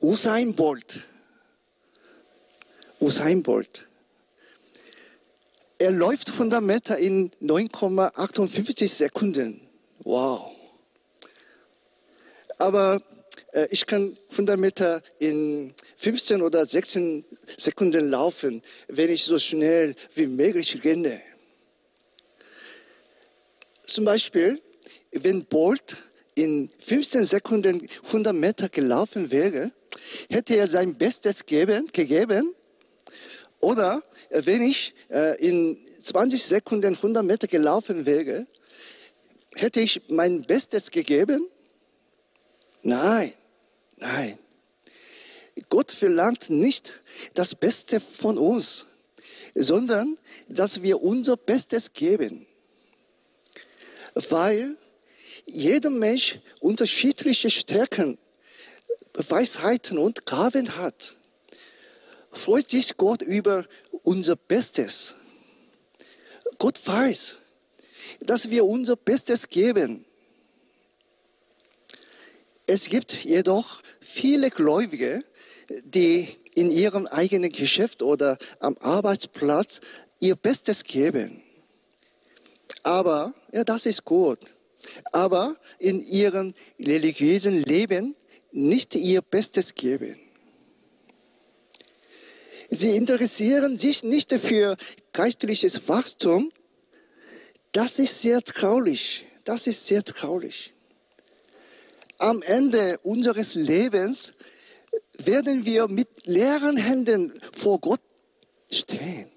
Usain 0.00 0.54
Bolt. 0.54 1.06
Usain 3.00 3.42
Bolt. 3.42 3.86
Er 5.78 5.90
läuft 5.90 6.30
100 6.30 6.62
Meter 6.62 6.96
in 6.96 7.30
9,58 7.42 8.88
Sekunden. 8.88 9.60
Wow. 10.00 10.52
Aber 12.58 13.02
ich 13.70 13.86
kann 13.86 14.18
100 14.30 14.58
Meter 14.58 15.02
in 15.18 15.74
15 15.96 16.42
oder 16.42 16.66
16 16.66 17.24
Sekunden 17.56 18.10
laufen, 18.10 18.62
wenn 18.88 19.10
ich 19.10 19.24
so 19.24 19.38
schnell 19.38 19.94
wie 20.14 20.26
möglich 20.26 20.82
renne. 20.84 21.20
Zum 23.82 24.04
Beispiel, 24.04 24.60
wenn 25.12 25.44
Bolt 25.44 25.96
in 26.34 26.70
15 26.80 27.24
Sekunden 27.24 27.88
100 28.04 28.34
Meter 28.34 28.68
gelaufen 28.68 29.30
wäre, 29.30 29.72
hätte 30.28 30.56
er 30.56 30.66
sein 30.66 30.94
Bestes 30.94 31.46
geben, 31.46 31.88
gegeben 31.92 32.54
oder 33.60 34.02
äh, 34.30 34.42
wenn 34.44 34.62
ich 34.62 34.94
äh, 35.10 35.36
in 35.44 35.78
20 36.02 36.42
Sekunden 36.42 36.94
100 36.94 37.24
Meter 37.24 37.46
gelaufen 37.46 38.06
wäre, 38.06 38.46
hätte 39.54 39.80
ich 39.80 40.02
mein 40.08 40.42
Bestes 40.42 40.90
gegeben? 40.90 41.48
Nein, 42.86 43.32
nein. 43.96 44.38
Gott 45.68 45.90
verlangt 45.90 46.50
nicht 46.50 46.92
das 47.34 47.56
Beste 47.56 47.98
von 47.98 48.38
uns, 48.38 48.86
sondern 49.56 50.16
dass 50.48 50.82
wir 50.82 51.02
unser 51.02 51.36
Bestes 51.36 51.92
geben. 51.92 52.46
Weil 54.14 54.76
jeder 55.44 55.90
Mensch 55.90 56.38
unterschiedliche 56.60 57.50
Stärken, 57.50 58.18
Weisheiten 59.14 59.98
und 59.98 60.24
Gaben 60.24 60.76
hat 60.76 61.16
freut 62.30 62.70
sich 62.70 62.96
Gott 62.96 63.20
über 63.20 63.66
unser 64.02 64.36
Bestes. 64.36 65.16
Gott 66.58 66.78
weiß, 66.86 67.38
dass 68.20 68.48
wir 68.48 68.64
unser 68.64 68.94
Bestes 68.94 69.48
geben. 69.48 70.05
Es 72.66 72.88
gibt 72.88 73.12
jedoch 73.24 73.82
viele 74.00 74.50
Gläubige, 74.50 75.24
die 75.84 76.28
in 76.54 76.70
ihrem 76.70 77.06
eigenen 77.06 77.52
Geschäft 77.52 78.02
oder 78.02 78.38
am 78.60 78.76
Arbeitsplatz 78.80 79.80
ihr 80.18 80.36
Bestes 80.36 80.82
geben. 80.82 81.42
Aber, 82.82 83.34
ja, 83.52 83.62
das 83.62 83.86
ist 83.86 84.04
gut. 84.04 84.38
Aber 85.12 85.56
in 85.78 86.00
ihrem 86.00 86.54
religiösen 86.78 87.62
Leben 87.62 88.16
nicht 88.52 88.94
ihr 88.94 89.22
Bestes 89.22 89.74
geben. 89.74 90.18
Sie 92.70 92.96
interessieren 92.96 93.78
sich 93.78 94.02
nicht 94.02 94.32
für 94.32 94.76
geistliches 95.12 95.88
Wachstum. 95.88 96.52
Das 97.72 97.98
ist 97.98 98.20
sehr 98.20 98.42
traurig. 98.42 99.24
Das 99.44 99.66
ist 99.66 99.86
sehr 99.86 100.02
traurig. 100.02 100.75
Am 102.18 102.42
Ende 102.42 102.98
unseres 102.98 103.54
Lebens 103.54 104.32
werden 105.18 105.64
wir 105.64 105.88
mit 105.88 106.26
leeren 106.26 106.76
Händen 106.76 107.40
vor 107.52 107.80
Gott 107.80 108.00
stehen. 108.70 109.30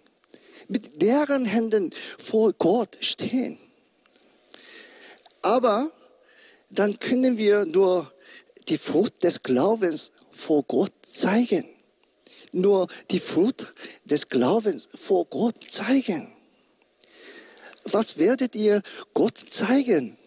Mit 0.67 1.01
leeren 1.01 1.45
Händen 1.45 1.91
vor 2.17 2.53
Gott 2.53 2.97
stehen. 3.01 3.57
Aber 5.41 5.91
dann 6.69 6.99
können 6.99 7.37
wir 7.37 7.65
nur 7.65 8.13
die 8.67 8.77
Frucht 8.77 9.23
des 9.23 9.41
Glaubens 9.41 10.11
vor 10.31 10.63
Gott 10.63 10.93
zeigen 11.11 11.65
nur 12.51 12.87
die 13.11 13.19
Frucht 13.19 13.73
des 14.05 14.29
Glaubens 14.29 14.89
vor 14.95 15.25
Gott 15.25 15.55
zeigen. 15.69 16.33
Was 17.83 18.17
werdet 18.17 18.55
ihr 18.55 18.81
Gott 19.13 19.37
zeigen? 19.37 20.17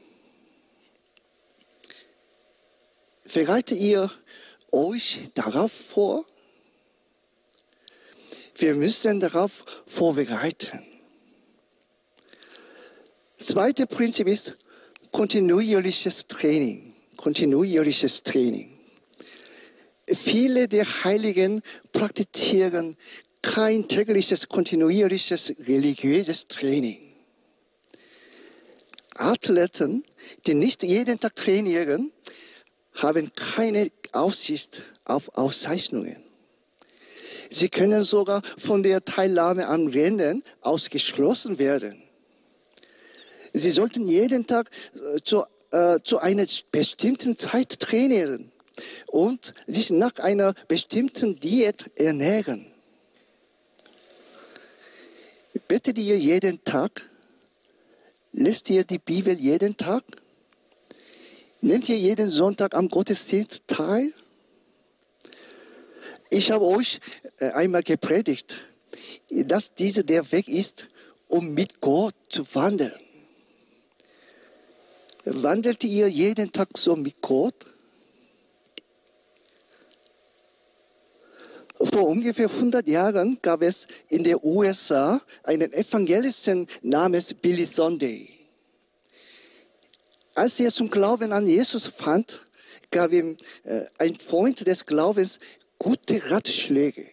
Bereitet 3.32 3.78
ihr 3.78 4.10
euch 4.70 5.30
darauf 5.34 5.72
vor? 5.72 6.26
Wir 8.56 8.74
müssen 8.74 9.20
darauf 9.20 9.64
vorbereiten. 9.86 10.84
Das 13.38 13.48
zweite 13.48 13.86
Prinzip 13.86 14.28
ist 14.28 14.54
kontinuierliches 15.10 16.26
Training. 16.26 16.94
Kontinuierliches 17.16 18.22
Training. 18.22 18.78
Viele 20.06 20.68
der 20.68 21.04
Heiligen 21.04 21.62
praktizieren 21.92 22.96
kein 23.40 23.88
tägliches, 23.88 24.48
kontinuierliches 24.48 25.54
religiöses 25.66 26.46
Training. 26.48 27.14
Athleten, 29.14 30.04
die 30.46 30.54
nicht 30.54 30.82
jeden 30.82 31.18
Tag 31.18 31.34
trainieren, 31.34 32.12
haben 32.94 33.32
keine 33.34 33.90
Aussicht 34.12 34.82
auf 35.04 35.36
Auszeichnungen. 35.36 36.22
Sie 37.50 37.68
können 37.68 38.02
sogar 38.02 38.42
von 38.58 38.82
der 38.82 39.04
Teilnahme 39.04 39.68
am 39.68 39.86
Rennen 39.86 40.42
ausgeschlossen 40.60 41.58
werden. 41.58 42.02
Sie 43.52 43.70
sollten 43.70 44.08
jeden 44.08 44.46
Tag 44.46 44.70
äh, 44.94 45.20
zu, 45.22 45.44
äh, 45.70 45.98
zu 46.02 46.18
einer 46.18 46.46
bestimmten 46.70 47.36
Zeit 47.36 47.78
trainieren 47.78 48.50
und 49.06 49.52
sich 49.66 49.90
nach 49.90 50.16
einer 50.16 50.54
bestimmten 50.68 51.38
Diät 51.38 51.90
ernähren. 51.96 52.66
Betet 55.68 55.98
ihr 55.98 56.18
jeden 56.18 56.64
Tag? 56.64 57.08
Lest 58.32 58.70
ihr 58.70 58.84
die 58.84 58.98
Bibel 58.98 59.34
jeden 59.34 59.76
Tag? 59.76 60.02
Nehmt 61.64 61.88
ihr 61.88 61.96
jeden 61.96 62.28
Sonntag 62.28 62.74
am 62.74 62.88
Gottesdienst 62.88 63.62
teil? 63.68 64.12
Ich 66.28 66.50
habe 66.50 66.64
euch 66.64 66.98
äh, 67.38 67.50
einmal 67.50 67.84
gepredigt, 67.84 68.56
dass 69.30 69.72
dieser 69.72 70.02
der 70.02 70.32
Weg 70.32 70.48
ist, 70.48 70.88
um 71.28 71.54
mit 71.54 71.80
Gott 71.80 72.16
zu 72.28 72.44
wandeln. 72.54 72.92
Wandelt 75.24 75.84
ihr 75.84 76.08
jeden 76.08 76.50
Tag 76.50 76.76
so 76.76 76.96
mit 76.96 77.20
Gott? 77.20 77.54
Vor 81.76 82.08
ungefähr 82.08 82.48
100 82.50 82.88
Jahren 82.88 83.38
gab 83.40 83.62
es 83.62 83.86
in 84.08 84.24
den 84.24 84.38
USA 84.42 85.22
einen 85.44 85.72
Evangelisten 85.72 86.66
namens 86.82 87.32
Billy 87.34 87.66
Sunday. 87.66 88.41
Als 90.34 90.58
er 90.60 90.72
zum 90.72 90.90
Glauben 90.90 91.32
an 91.32 91.46
Jesus 91.46 91.86
fand, 91.86 92.46
gab 92.90 93.12
ihm 93.12 93.36
äh, 93.64 93.84
ein 93.98 94.16
Freund 94.18 94.66
des 94.66 94.86
Glaubens 94.86 95.38
gute 95.78 96.30
Ratschläge. 96.30 97.06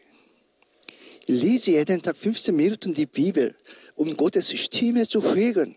Lese 1.27 1.71
jeden 1.71 2.01
Tag 2.01 2.17
15 2.17 2.55
Minuten 2.55 2.93
die 2.93 3.05
Bibel, 3.05 3.55
um 3.95 4.15
Gottes 4.15 4.51
Stimme 4.51 5.07
zu 5.07 5.21
hören. 5.35 5.75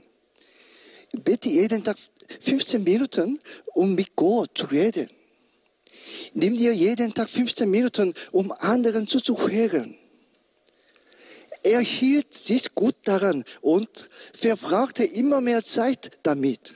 Bete 1.12 1.48
jeden 1.48 1.84
Tag 1.84 1.98
15 2.40 2.82
Minuten, 2.82 3.38
um 3.66 3.94
mit 3.94 4.16
Gott 4.16 4.50
zu 4.54 4.66
reden. 4.66 5.10
Nimm 6.34 6.56
dir 6.56 6.72
jeden 6.72 7.12
Tag 7.12 7.28
15 7.28 7.68
Minuten, 7.68 8.14
um 8.30 8.52
anderen 8.52 9.06
zuzuhören. 9.06 9.98
Er 11.62 11.80
hielt 11.80 12.32
sich 12.34 12.74
gut 12.74 12.96
daran 13.04 13.44
und 13.60 14.08
verbrachte 14.32 15.04
immer 15.04 15.40
mehr 15.40 15.64
Zeit 15.64 16.18
damit, 16.22 16.74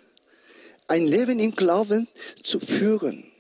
ein 0.89 1.07
Leben 1.07 1.39
im 1.39 1.55
Glauben 1.55 2.09
zu 2.43 2.61
führen. 2.61 3.31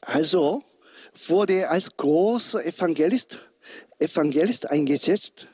Also 0.00 0.62
wurde 1.26 1.54
er 1.54 1.70
als 1.70 1.96
großer 1.96 2.64
Evangelist, 2.64 3.40
Evangelist 3.98 4.70
eingesetzt, 4.70 5.48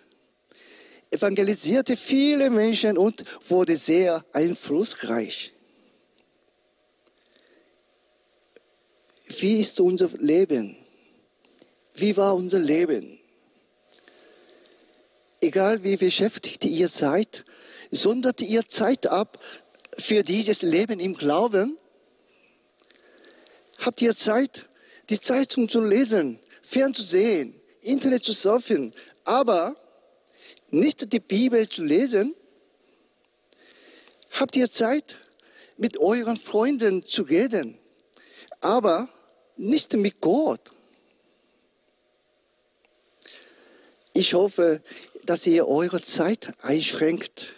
evangelisierte 1.10 1.96
viele 1.96 2.50
Menschen 2.50 2.98
und 2.98 3.24
wurde 3.48 3.76
sehr 3.76 4.24
einflussreich. 4.32 5.52
Wie 9.38 9.60
ist 9.60 9.80
unser 9.80 10.08
Leben? 10.18 10.76
Wie 11.94 12.16
war 12.16 12.34
unser 12.34 12.58
Leben? 12.58 13.18
Egal 15.40 15.82
wie 15.84 15.96
beschäftigt 15.96 16.64
ihr 16.64 16.88
seid, 16.88 17.44
sondert 17.90 18.40
ihr 18.40 18.68
Zeit 18.68 19.06
ab 19.06 19.38
für 19.98 20.22
dieses 20.22 20.62
Leben 20.62 21.00
im 21.00 21.14
Glauben? 21.14 21.78
Habt 23.78 24.00
ihr 24.02 24.14
Zeit, 24.14 24.68
die 25.10 25.20
Zeitung 25.20 25.68
zu 25.68 25.80
lesen, 25.80 26.38
fernzusehen, 26.62 27.60
Internet 27.80 28.24
zu 28.24 28.32
surfen, 28.32 28.94
aber 29.24 29.76
nicht 30.70 31.12
die 31.12 31.20
Bibel 31.20 31.68
zu 31.68 31.84
lesen? 31.84 32.34
Habt 34.30 34.56
ihr 34.56 34.70
Zeit, 34.70 35.18
mit 35.76 35.98
euren 35.98 36.36
Freunden 36.36 37.06
zu 37.06 37.22
reden, 37.22 37.78
aber 38.60 39.08
nicht 39.56 39.92
mit 39.94 40.20
Gott? 40.20 40.72
Ich 44.12 44.34
hoffe, 44.34 44.82
dass 45.24 45.46
ihr 45.46 45.66
eure 45.66 46.00
Zeit 46.00 46.52
einschränkt 46.62 47.52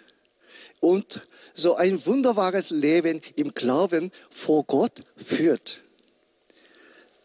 und 0.80 1.26
so 1.54 1.74
ein 1.76 2.04
wunderbares 2.06 2.70
Leben 2.70 3.20
im 3.34 3.54
Glauben 3.54 4.12
vor 4.30 4.64
Gott 4.64 5.04
führt. 5.16 5.80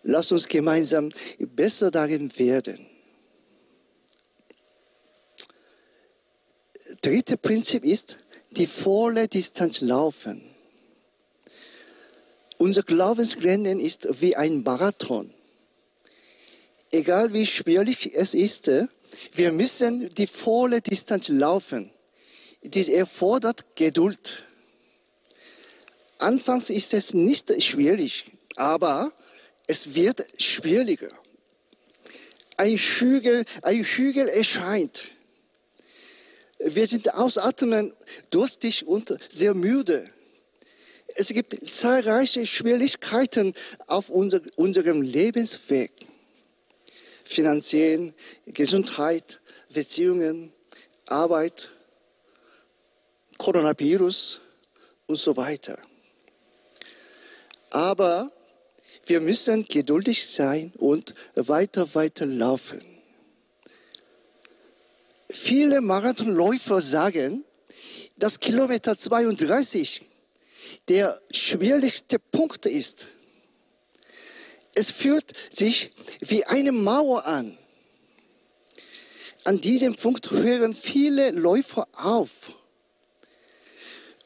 Lass 0.04 0.32
uns 0.32 0.48
gemeinsam 0.48 1.12
besser 1.40 1.92
darin 1.92 2.38
werden. 2.38 2.88
Dritte 7.02 7.38
Prinzip 7.38 7.86
ist 7.86 8.18
die 8.52 8.68
volle 8.68 9.28
Distanz 9.28 9.82
laufen. 9.82 10.44
Unser 12.58 12.84
Glaubensrennen 12.84 13.80
ist 13.80 14.22
wie 14.22 14.36
ein 14.36 14.64
Marathon. 14.64 15.34
Egal 16.92 17.34
wie 17.34 17.46
schwierig 17.46 18.12
es 18.14 18.34
ist, 18.34 18.70
wir 19.34 19.52
müssen 19.52 20.10
die 20.10 20.28
volle 20.28 20.82
Distanz 20.82 21.30
laufen. 21.30 21.92
Dies 22.64 22.88
erfordert 22.88 23.76
Geduld. 23.76 24.44
Anfangs 26.20 26.70
ist 26.70 26.94
es 26.94 27.14
nicht 27.14 27.52
schwierig, 27.64 28.26
aber 28.56 29.12
es 29.66 29.96
wird 29.96 30.24
schwieriger. 30.40 31.12
Ein 32.58 32.78
Hügel, 32.78 33.46
ein 33.64 33.84
Hügel 33.84 34.28
erscheint. 34.28 35.10
Wir 36.60 36.86
sind 36.86 37.12
ausatmen, 37.16 37.94
durstig 38.30 38.86
und 38.86 39.18
sehr 39.32 39.56
müde. 39.56 40.08
Es 41.16 41.30
gibt 41.30 41.66
zahlreiche 41.66 42.46
Schwierigkeiten 42.46 43.56
auf 43.88 44.10
unser, 44.10 44.42
unserem 44.56 45.02
Lebensweg. 45.02 45.92
Finanziell, 47.24 48.14
Gesundheit, 48.46 49.42
Beziehungen, 49.74 50.54
Arbeit, 51.08 51.72
Coronavirus 53.42 54.40
und 55.08 55.16
so 55.16 55.36
weiter. 55.36 55.80
Aber 57.72 58.32
wir 59.08 59.20
müssen 59.20 59.66
geduldig 59.66 60.28
sein 60.28 60.72
und 60.78 61.16
weiter, 61.34 61.96
weiter 61.96 62.28
laufen. 62.28 62.84
Viele 65.32 65.82
Marathonläufer 65.82 66.82
sagen, 66.82 67.44
dass 68.16 68.40
Kilometer 68.40 68.96
32 68.96 70.04
der 70.88 71.20
schwierigste 71.32 72.20
Punkt 72.20 72.68
ist. 72.68 73.08
Es 74.76 74.92
fühlt 74.92 75.34
sich 75.50 75.90
wie 76.20 76.46
eine 76.46 76.72
Mauer 76.72 77.26
an. 77.26 77.58
An 79.46 79.60
diesem 79.60 79.96
Punkt 79.96 80.30
hören 80.30 80.76
viele 80.76 81.32
Läufer 81.32 81.88
auf. 81.94 82.61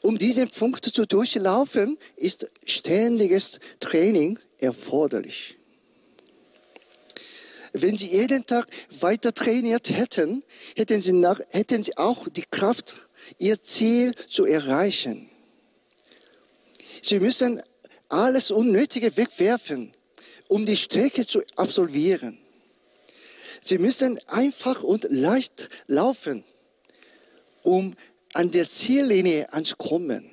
Um 0.06 0.20
diesen 0.20 0.48
Punkt 0.50 0.86
zu 0.86 1.08
durchlaufen, 1.08 1.98
ist 2.15 2.46
ständiges 2.63 3.60
Training 3.80 4.38
erforderlich. 4.60 5.58
Wenn 7.74 7.98
Sie 7.98 8.12
jeden 8.12 8.46
Tag 8.46 8.68
weiter 9.00 9.34
trainiert 9.34 9.89
hätten, 9.89 10.44
hätten 10.76 11.02
Sie, 11.02 11.12
nach, 11.12 11.39
hätten 11.50 11.82
Sie 11.82 11.98
auch 11.98 12.30
die 12.30 12.44
Kraft, 12.44 13.00
Ihr 13.39 13.60
Ziel 13.60 14.13
zu 14.28 14.46
erreichen. 14.46 15.28
Sie 17.02 17.20
müssen 17.20 17.63
alles 18.08 18.52
Unnötige 18.52 19.18
wegwerfen, 19.18 19.91
um 20.48 20.68
die 20.68 20.78
Strecke 20.78 21.26
zu 21.26 21.41
absolvieren. 21.56 22.38
Sie 23.60 23.80
müssen 23.80 24.20
einfach 24.28 24.84
und 24.84 25.08
leicht 25.10 25.68
laufen, 25.88 26.44
um 27.63 27.96
an 28.36 28.52
der 28.52 28.67
Ziellinie 28.67 29.52
anzukommen. 29.54 30.30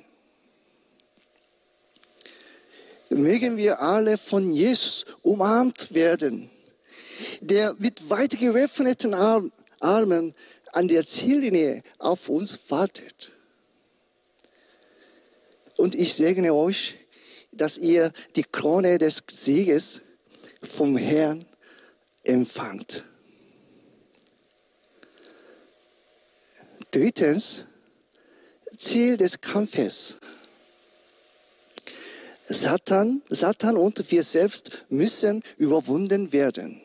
Mögen 3.09 3.55
wir 3.55 3.79
alle 3.79 4.17
von 4.17 4.51
Jesus 4.51 5.05
umarmt 5.21 5.93
werden, 5.93 6.49
der 7.39 7.75
mit 7.75 8.09
weit 8.09 8.37
geöffneten 8.37 9.13
Armen 9.79 10.35
an 10.73 10.87
der 10.89 11.05
Ziellinie 11.05 11.83
auf 11.97 12.27
uns 12.27 12.59
wartet. 12.67 13.31
Und 15.77 15.95
ich 15.95 16.13
segne 16.13 16.53
euch, 16.53 16.95
dass 17.53 17.77
ihr 17.77 18.11
die 18.35 18.43
Krone 18.43 18.97
des 18.97 19.23
Sieges 19.31 20.01
vom 20.61 20.97
Herrn 20.97 21.45
empfangt. 22.23 23.05
Drittens, 26.91 27.65
Ziel 28.83 29.17
des 29.17 29.39
Kampfes. 29.39 30.17
Satan, 32.43 33.21
Satan 33.29 33.77
und 33.77 34.11
wir 34.11 34.23
selbst 34.23 34.83
müssen 34.89 35.41
überwunden 35.57 36.33
werden. 36.33 36.81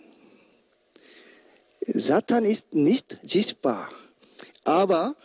Satan 1.81 2.45
ist 2.45 2.75
nicht 2.75 3.19
sichtbar, 3.25 3.91
aber 4.63 5.17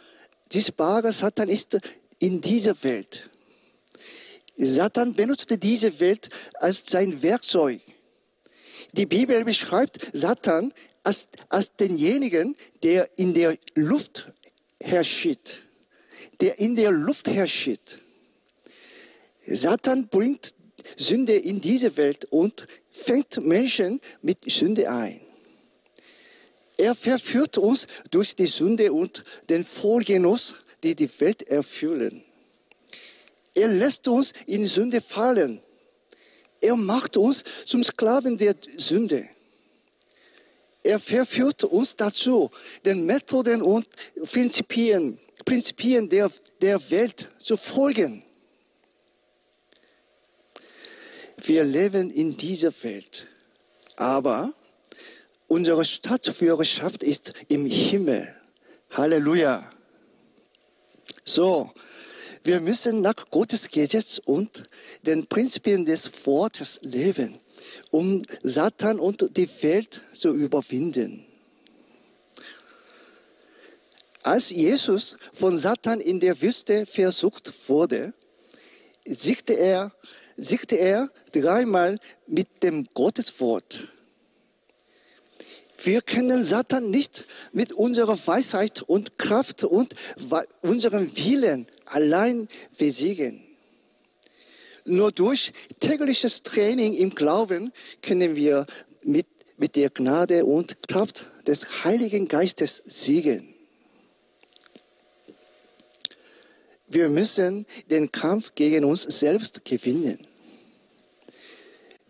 sichtbarer 0.51 1.11
Satan 1.11 1.49
ist 1.49 1.77
in 2.17 2.41
dieser 2.41 2.81
Welt. 2.83 3.29
Satan 4.57 5.13
benutzt 5.13 5.53
diese 5.61 5.99
Welt 5.99 6.29
als 6.55 6.83
sein 6.87 7.21
Werkzeug. 7.21 7.81
Die 8.93 9.05
Bibel 9.05 9.43
beschreibt 9.45 10.09
Satan 10.13 10.73
als, 11.03 11.27
als 11.49 11.75
denjenigen, 11.75 12.55
der 12.81 13.09
in 13.17 13.33
der 13.33 13.57
Luft 13.75 14.31
herrscht. 14.79 15.63
Der 16.43 16.59
in 16.59 16.75
der 16.75 16.91
Luft 16.91 17.29
herrscht. 17.29 17.99
Satan 19.47 20.09
bringt 20.09 20.53
Sünde 20.97 21.37
in 21.37 21.61
diese 21.61 21.95
Welt 21.95 22.25
und 22.25 22.67
fängt 22.91 23.37
Menschen 23.37 24.01
mit 24.21 24.39
Sünde 24.51 24.91
ein. 24.91 25.21
Er 26.75 26.95
verführt 26.95 27.57
uns 27.57 27.87
durch 28.11 28.35
die 28.35 28.47
Sünde 28.47 28.91
und 28.91 29.23
den 29.47 29.63
Vollgenuss, 29.63 30.55
die 30.83 30.93
die 30.93 31.09
Welt 31.21 31.43
erfüllen. 31.43 32.25
Er 33.55 33.69
lässt 33.69 34.05
uns 34.09 34.33
in 34.45 34.65
Sünde 34.65 34.99
fallen. 34.99 35.61
Er 36.59 36.75
macht 36.75 37.15
uns 37.15 37.45
zum 37.65 37.85
Sklaven 37.85 38.37
der 38.37 38.57
Sünde. 38.77 39.29
Er 40.83 40.99
verführt 40.99 41.63
uns 41.63 41.95
dazu, 41.95 42.51
den 42.83 43.05
Methoden 43.05 43.61
und 43.61 43.87
Prinzipien, 44.29 45.17
Prinzipien 45.43 46.09
der, 46.09 46.31
der 46.61 46.89
Welt 46.89 47.31
zu 47.39 47.57
folgen. 47.57 48.23
Wir 51.37 51.63
leben 51.63 52.09
in 52.09 52.37
dieser 52.37 52.71
Welt, 52.83 53.27
aber 53.95 54.53
unsere 55.47 55.83
Stadtführerschaft 55.83 57.03
ist 57.03 57.33
im 57.49 57.65
Himmel. 57.65 58.33
Halleluja. 58.91 59.71
So, 61.25 61.71
wir 62.43 62.59
müssen 62.59 63.01
nach 63.01 63.29
Gottes 63.29 63.69
Gesetz 63.69 64.19
und 64.23 64.65
den 65.03 65.25
Prinzipien 65.27 65.85
des 65.85 66.11
Wortes 66.25 66.79
leben, 66.81 67.37
um 67.91 68.21
Satan 68.43 68.99
und 68.99 69.35
die 69.37 69.49
Welt 69.61 70.03
zu 70.13 70.33
überwinden. 70.33 71.25
Als 74.23 74.51
Jesus 74.51 75.17
von 75.33 75.57
Satan 75.57 75.99
in 75.99 76.21
der 76.21 76.41
Wüste 76.41 76.85
versucht 76.85 77.53
wurde, 77.67 78.13
siegte 79.05 79.53
er, 79.53 79.91
siegte 80.37 80.77
er 80.77 81.09
dreimal 81.33 81.99
mit 82.25 82.63
dem 82.63 82.85
Gotteswort. 82.93 83.89
Wir 85.83 86.01
können 86.01 86.45
Satan 86.45 86.89
nicht 86.89 87.25
mit 87.51 87.73
unserer 87.73 88.17
Weisheit 88.25 88.81
und 88.81 89.17
Kraft 89.17 89.65
und 89.65 89.93
unserem 90.61 91.17
Willen 91.17 91.67
allein 91.83 92.47
besiegen. 92.77 93.43
Nur 94.85 95.11
durch 95.11 95.51
tägliches 95.81 96.43
Training 96.43 96.93
im 96.93 97.13
Glauben 97.13 97.73
können 98.01 98.37
wir 98.37 98.67
mit, 99.03 99.27
mit 99.57 99.75
der 99.75 99.89
Gnade 99.89 100.45
und 100.45 100.87
Kraft 100.87 101.29
des 101.45 101.83
Heiligen 101.83 102.29
Geistes 102.29 102.81
siegen. 102.85 103.52
Wir 106.93 107.09
müssen 107.09 107.65
den 107.89 108.11
Kampf 108.11 108.53
gegen 108.53 108.85
uns 108.85 109.01
selbst 109.01 109.65
gewinnen. 109.65 110.19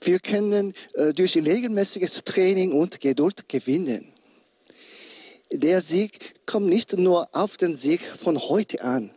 Wir 0.02 0.20
können 0.20 0.74
äh, 0.96 1.14
durch 1.14 1.38
regelmäßiges 1.38 2.26
Training 2.26 2.74
und 2.74 3.00
Geduld 3.00 3.48
gewinnen. 3.48 4.12
Der 5.54 5.80
Sieg 5.80 6.36
kommt 6.46 6.68
nicht 6.68 6.92
nur 6.98 7.34
auf 7.34 7.56
den 7.56 7.78
Sieg 7.78 8.02
von 8.22 8.38
heute 8.38 8.84
an, 8.84 9.12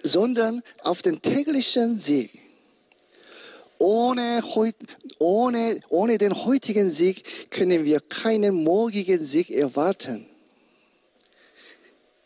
sondern 0.00 0.62
auf 0.84 1.02
den 1.02 1.20
täglichen 1.22 1.98
Sieg. 1.98 2.30
Ohne, 3.78 4.44
ohne, 5.18 5.80
ohne 5.88 6.18
den 6.18 6.44
heutigen 6.44 6.90
Sieg 6.90 7.50
können 7.50 7.84
wir 7.84 7.98
keinen 7.98 8.62
morgigen 8.62 9.24
Sieg 9.24 9.50
erwarten. 9.50 10.26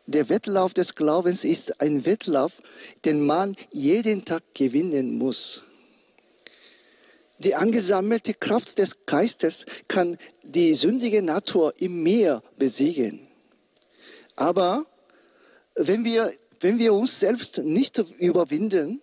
Der 0.06 0.28
Wettlauf 0.28 0.74
des 0.74 0.94
Glaubens 0.94 1.44
ist 1.44 1.80
ein 1.80 2.04
Wettlauf, 2.04 2.60
den 3.04 3.24
man 3.24 3.56
jeden 3.70 4.24
Tag 4.24 4.42
gewinnen 4.54 5.16
muss. 5.16 5.62
Die 7.38 7.54
angesammelte 7.54 8.34
Kraft 8.34 8.78
des 8.78 9.06
Geistes 9.06 9.64
kann 9.88 10.16
die 10.42 10.74
sündige 10.74 11.22
Natur 11.22 11.74
im 11.78 12.02
Meer 12.02 12.42
besiegen. 12.56 13.28
Aber 14.36 14.86
wenn 15.76 16.04
wir, 16.04 16.32
wenn 16.60 16.78
wir 16.78 16.94
uns 16.94 17.20
selbst 17.20 17.58
nicht 17.58 17.98
überwinden, 17.98 19.00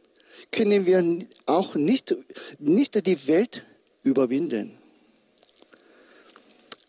können 0.51 0.85
wir 0.85 1.27
auch 1.45 1.75
nicht, 1.75 2.15
nicht 2.59 3.05
die 3.05 3.27
Welt 3.27 3.65
überwinden. 4.03 4.78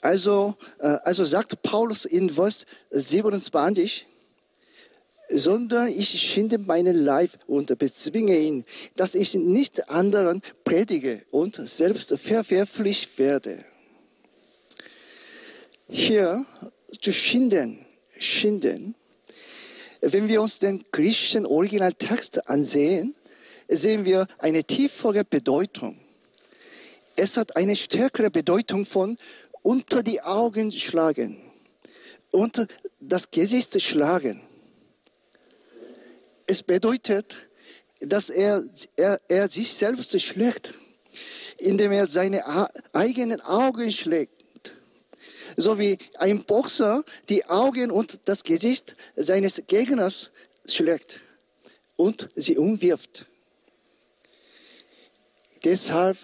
Also, 0.01 0.57
äh, 0.79 0.87
also 1.05 1.25
sagt 1.25 1.63
Paulus 1.63 2.05
in 2.05 2.31
Vers 2.31 2.65
27, 2.91 4.07
sondern 5.29 5.89
ich 5.89 6.09
schinde 6.21 6.59
meinen 6.59 6.97
Leib 6.97 7.31
und 7.47 7.79
bezwinge 7.79 8.37
ihn, 8.37 8.65
dass 8.97 9.15
ich 9.15 9.35
nicht 9.35 9.89
anderen 9.89 10.43
predige 10.65 11.23
und 11.31 11.57
selbst 11.57 12.17
verwerflich 12.19 13.19
werde. 13.19 13.65
Hier 15.89 16.45
zu 17.01 17.13
schinden, 17.13 17.85
schinden. 18.19 18.95
Wenn 20.01 20.29
wir 20.29 20.41
uns 20.41 20.59
den 20.59 20.85
griechischen 20.91 21.47
Originaltext 21.47 22.49
ansehen, 22.49 23.15
sehen 23.69 24.05
wir 24.05 24.27
eine 24.39 24.65
tiefere 24.65 25.25
Bedeutung. 25.25 25.99
Es 27.17 27.37
hat 27.37 27.57
eine 27.57 27.77
stärkere 27.77 28.31
Bedeutung 28.31 28.87
von 28.87 29.19
unter 29.63 30.03
die 30.03 30.21
Augen 30.23 30.73
schlagen, 30.73 31.43
unter 32.31 32.67
das 33.01 33.31
Gesicht 33.31 33.81
schlagen. 33.81 34.43
Es 36.47 36.63
bedeutet, 36.63 37.49
dass 38.01 38.31
er, 38.31 38.65
er, 38.97 39.21
er 39.29 39.49
sich 39.49 39.73
selbst 39.73 40.21
schlägt, 40.21 40.75
indem 41.59 41.93
er 41.93 42.07
seine 42.07 42.69
eigenen 42.93 43.41
Augen 43.43 43.93
schlägt. 43.93 44.33
So 45.57 45.79
wie 45.79 45.99
ein 46.19 46.45
Boxer 46.45 47.05
die 47.29 47.45
Augen 47.47 47.91
und 47.91 48.21
das 48.25 48.45
Gesicht 48.45 48.97
seines 49.17 49.63
Gegners 49.67 50.31
schlägt 50.65 51.21
und 51.97 52.29
sie 52.35 52.57
umwirft. 52.57 53.27
Deshalb 55.65 56.17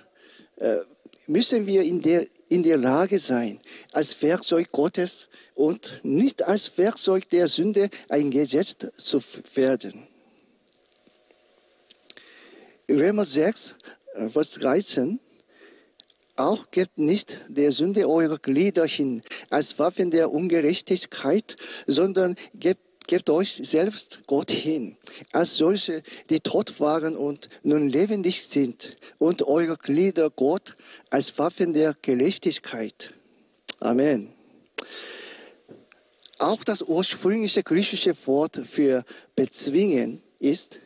äh, 0.56 0.78
müssen 1.26 1.66
wir 1.66 1.82
in 1.82 2.00
der, 2.00 2.26
in 2.48 2.62
der 2.62 2.76
Lage 2.76 3.18
sein, 3.18 3.60
als 3.92 4.20
Werkzeug 4.22 4.70
Gottes 4.72 5.28
und 5.54 6.00
nicht 6.02 6.42
als 6.42 6.76
Werkzeug 6.78 7.28
der 7.30 7.48
Sünde 7.48 7.90
eingesetzt 8.08 8.88
zu 8.96 9.20
werden. 9.54 10.06
Römer 12.88 13.24
6, 13.24 13.74
äh, 14.14 14.28
Vers 14.28 14.52
13. 14.52 15.18
Auch 16.36 16.70
gebt 16.70 16.98
nicht 16.98 17.40
der 17.48 17.72
Sünde 17.72 18.08
eure 18.08 18.38
Glieder 18.38 18.86
hin 18.86 19.22
als 19.48 19.78
Waffen 19.78 20.10
der 20.10 20.30
Ungerechtigkeit, 20.30 21.56
sondern 21.86 22.36
gebt 22.54 22.85
gebt 23.06 23.30
euch 23.30 23.52
selbst 23.52 24.22
Gott 24.26 24.50
hin, 24.50 24.96
als 25.32 25.56
solche, 25.56 26.02
die 26.30 26.40
tot 26.40 26.80
waren 26.80 27.16
und 27.16 27.48
nun 27.62 27.88
lebendig 27.88 28.44
sind, 28.46 28.96
und 29.18 29.42
eure 29.42 29.76
Glieder 29.76 30.30
Gott 30.30 30.76
als 31.10 31.38
Waffen 31.38 31.72
der 31.72 31.96
Gerechtigkeit. 32.02 33.12
Amen. 33.80 34.32
Auch 36.38 36.64
das 36.64 36.82
ursprüngliche 36.82 37.62
griechische 37.62 38.14
Wort 38.26 38.60
für 38.70 39.04
bezwingen 39.34 40.22
ist 40.38 40.80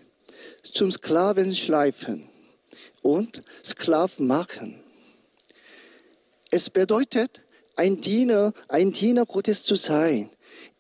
zum 0.62 0.92
Sklaven 0.92 1.56
schleifen 1.56 2.28
und 3.02 3.42
Sklav 3.64 4.18
machen. 4.18 4.80
Es 6.50 6.70
bedeutet, 6.70 7.42
ein 7.76 8.00
Diener, 8.00 8.52
ein 8.68 8.92
Diener 8.92 9.24
Gottes 9.26 9.64
zu 9.64 9.74
sein, 9.74 10.30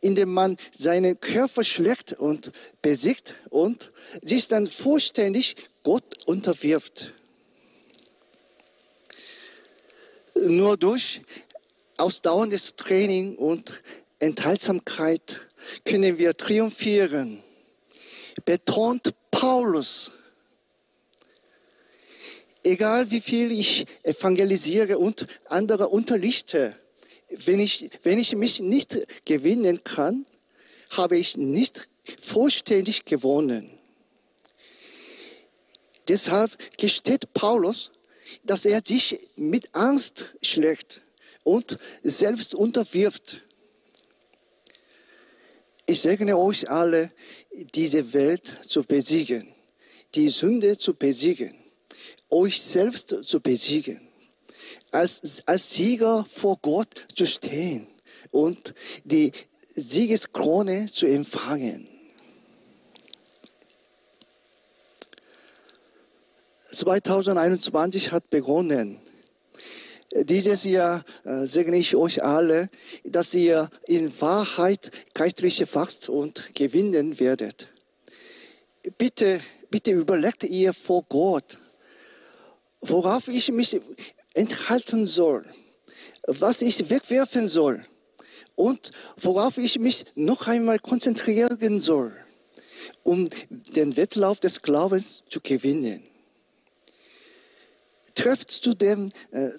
indem 0.00 0.32
man 0.32 0.56
seinen 0.76 1.20
Körper 1.20 1.64
schlägt 1.64 2.12
und 2.12 2.52
besiegt 2.82 3.36
und 3.50 3.92
sich 4.22 4.48
dann 4.48 4.66
vollständig 4.66 5.56
Gott 5.82 6.26
unterwirft. 6.26 7.12
Nur 10.34 10.76
durch 10.76 11.20
ausdauerndes 11.96 12.76
Training 12.76 13.36
und 13.36 13.82
Enthaltsamkeit 14.18 15.40
können 15.84 16.18
wir 16.18 16.36
triumphieren 16.36 17.42
betont 18.44 19.12
Paulus. 19.30 20.12
egal 22.62 23.10
wie 23.10 23.20
viel 23.20 23.52
ich 23.52 23.86
evangelisiere 24.02 24.98
und 24.98 25.26
andere 25.46 25.88
unterrichte, 25.88 26.76
wenn 27.30 27.60
ich, 27.60 27.90
wenn 28.02 28.18
ich 28.18 28.34
mich 28.34 28.60
nicht 28.60 29.06
gewinnen 29.24 29.84
kann, 29.84 30.26
habe 30.90 31.18
ich 31.18 31.36
nicht 31.36 31.88
vollständig 32.20 33.04
gewonnen. 33.04 33.70
Deshalb 36.08 36.56
gesteht 36.76 37.32
Paulus, 37.34 37.92
dass 38.42 38.64
er 38.64 38.82
sich 38.84 39.28
mit 39.36 39.74
Angst 39.74 40.34
schlägt 40.42 41.02
und 41.44 41.78
selbst 42.02 42.54
unterwirft. 42.54 43.42
Ich 45.86 46.00
segne 46.00 46.36
euch 46.36 46.68
alle, 46.70 47.12
diese 47.74 48.12
Welt 48.12 48.58
zu 48.66 48.82
besiegen, 48.82 49.54
die 50.14 50.28
Sünde 50.28 50.78
zu 50.78 50.94
besiegen, 50.94 51.54
euch 52.28 52.60
selbst 52.62 53.08
zu 53.24 53.40
besiegen, 53.40 54.09
als, 54.90 55.42
als 55.46 55.72
Sieger 55.72 56.26
vor 56.30 56.58
Gott 56.62 57.06
zu 57.14 57.26
stehen 57.26 57.86
und 58.30 58.74
die 59.04 59.32
Siegeskrone 59.74 60.86
zu 60.86 61.06
empfangen. 61.06 61.88
2021 66.72 68.12
hat 68.12 68.30
begonnen. 68.30 69.00
Dieses 70.12 70.64
Jahr 70.64 71.04
äh, 71.24 71.44
segne 71.44 71.76
ich 71.76 71.94
euch 71.94 72.22
alle, 72.22 72.68
dass 73.04 73.32
ihr 73.34 73.70
in 73.86 74.12
Wahrheit 74.20 74.90
geistliche 75.14 75.72
wachst 75.72 76.08
und 76.08 76.52
gewinnen 76.54 77.20
werdet. 77.20 77.68
Bitte, 78.98 79.40
bitte 79.70 79.92
überlegt 79.92 80.42
ihr 80.44 80.72
vor 80.72 81.04
Gott, 81.08 81.58
worauf 82.80 83.28
ich 83.28 83.52
mich 83.52 83.80
enthalten 84.34 85.06
soll, 85.06 85.44
was 86.26 86.62
ich 86.62 86.90
wegwerfen 86.90 87.48
soll 87.48 87.84
und 88.54 88.90
worauf 89.16 89.58
ich 89.58 89.78
mich 89.78 90.04
noch 90.14 90.46
einmal 90.46 90.78
konzentrieren 90.78 91.80
soll, 91.80 92.16
um 93.02 93.28
den 93.48 93.96
Wettlauf 93.96 94.40
des 94.40 94.62
Glaubens 94.62 95.22
zu 95.28 95.40
gewinnen. 95.40 96.02
Trefft 98.14 98.50
zu 98.50 98.74
dem, 98.74 99.10
äh, 99.30 99.50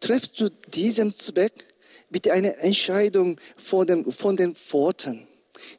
trefft 0.00 0.36
zu 0.36 0.50
diesem 0.50 1.16
Zweck 1.16 1.52
bitte 2.12 2.32
eine 2.32 2.56
Entscheidung 2.58 3.40
von, 3.56 3.86
dem, 3.86 4.12
von 4.12 4.36
den 4.36 4.54
Worten, 4.70 5.26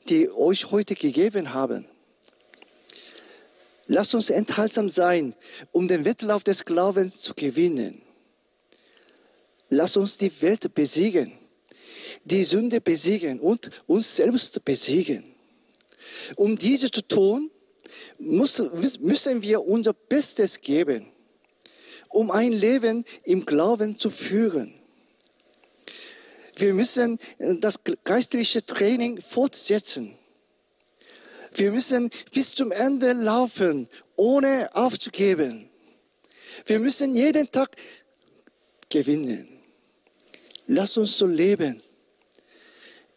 die 0.09 0.29
euch 0.29 0.71
heute 0.71 0.95
gegeben 0.95 1.53
haben. 1.53 1.85
Lasst 3.85 4.15
uns 4.15 4.29
enthaltsam 4.29 4.89
sein, 4.89 5.35
um 5.71 5.87
den 5.87 6.05
Wettlauf 6.05 6.43
des 6.43 6.65
Glaubens 6.65 7.21
zu 7.21 7.33
gewinnen. 7.35 8.02
Lasst 9.69 9.97
uns 9.97 10.17
die 10.17 10.31
Welt 10.41 10.73
besiegen, 10.73 11.33
die 12.23 12.43
Sünde 12.43 12.81
besiegen 12.81 13.39
und 13.39 13.69
uns 13.87 14.15
selbst 14.15 14.63
besiegen. 14.63 15.23
Um 16.35 16.57
diese 16.57 16.91
zu 16.91 17.01
tun, 17.01 17.49
müssen 18.19 19.41
wir 19.41 19.65
unser 19.65 19.93
Bestes 19.93 20.61
geben 20.61 21.13
um 22.13 22.31
ein 22.31 22.53
Leben 22.53 23.05
im 23.23 23.45
Glauben 23.45 23.99
zu 23.99 24.09
führen. 24.09 24.75
Wir 26.55 26.73
müssen 26.73 27.19
das 27.39 27.79
geistliche 28.03 28.63
Training 28.65 29.19
fortsetzen. 29.21 30.15
Wir 31.55 31.71
müssen 31.71 32.11
bis 32.31 32.53
zum 32.53 32.71
Ende 32.71 33.13
laufen, 33.13 33.89
ohne 34.15 34.69
aufzugeben. 34.75 35.69
Wir 36.65 36.79
müssen 36.79 37.15
jeden 37.15 37.49
Tag 37.51 37.75
gewinnen. 38.89 39.52
Lass 40.67 40.97
uns 40.97 41.17
so 41.17 41.25
leben. 41.25 41.81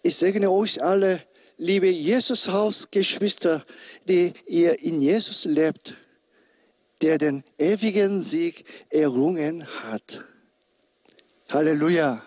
Ich 0.02 0.16
segne 0.16 0.50
euch 0.50 0.82
alle, 0.82 1.22
liebe 1.56 1.88
Jesus-Haus-Geschwister, 1.88 3.64
die 4.08 4.32
ihr 4.46 4.80
in 4.82 5.00
Jesus 5.00 5.44
lebt 5.44 5.96
der 7.00 7.18
den 7.18 7.44
ewigen 7.58 8.22
Sieg 8.22 8.64
errungen 8.90 9.66
hat. 9.82 10.24
Halleluja. 11.48 12.22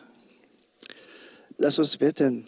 Lass 1.57 1.79
uns 1.79 1.97
beten. 1.97 2.45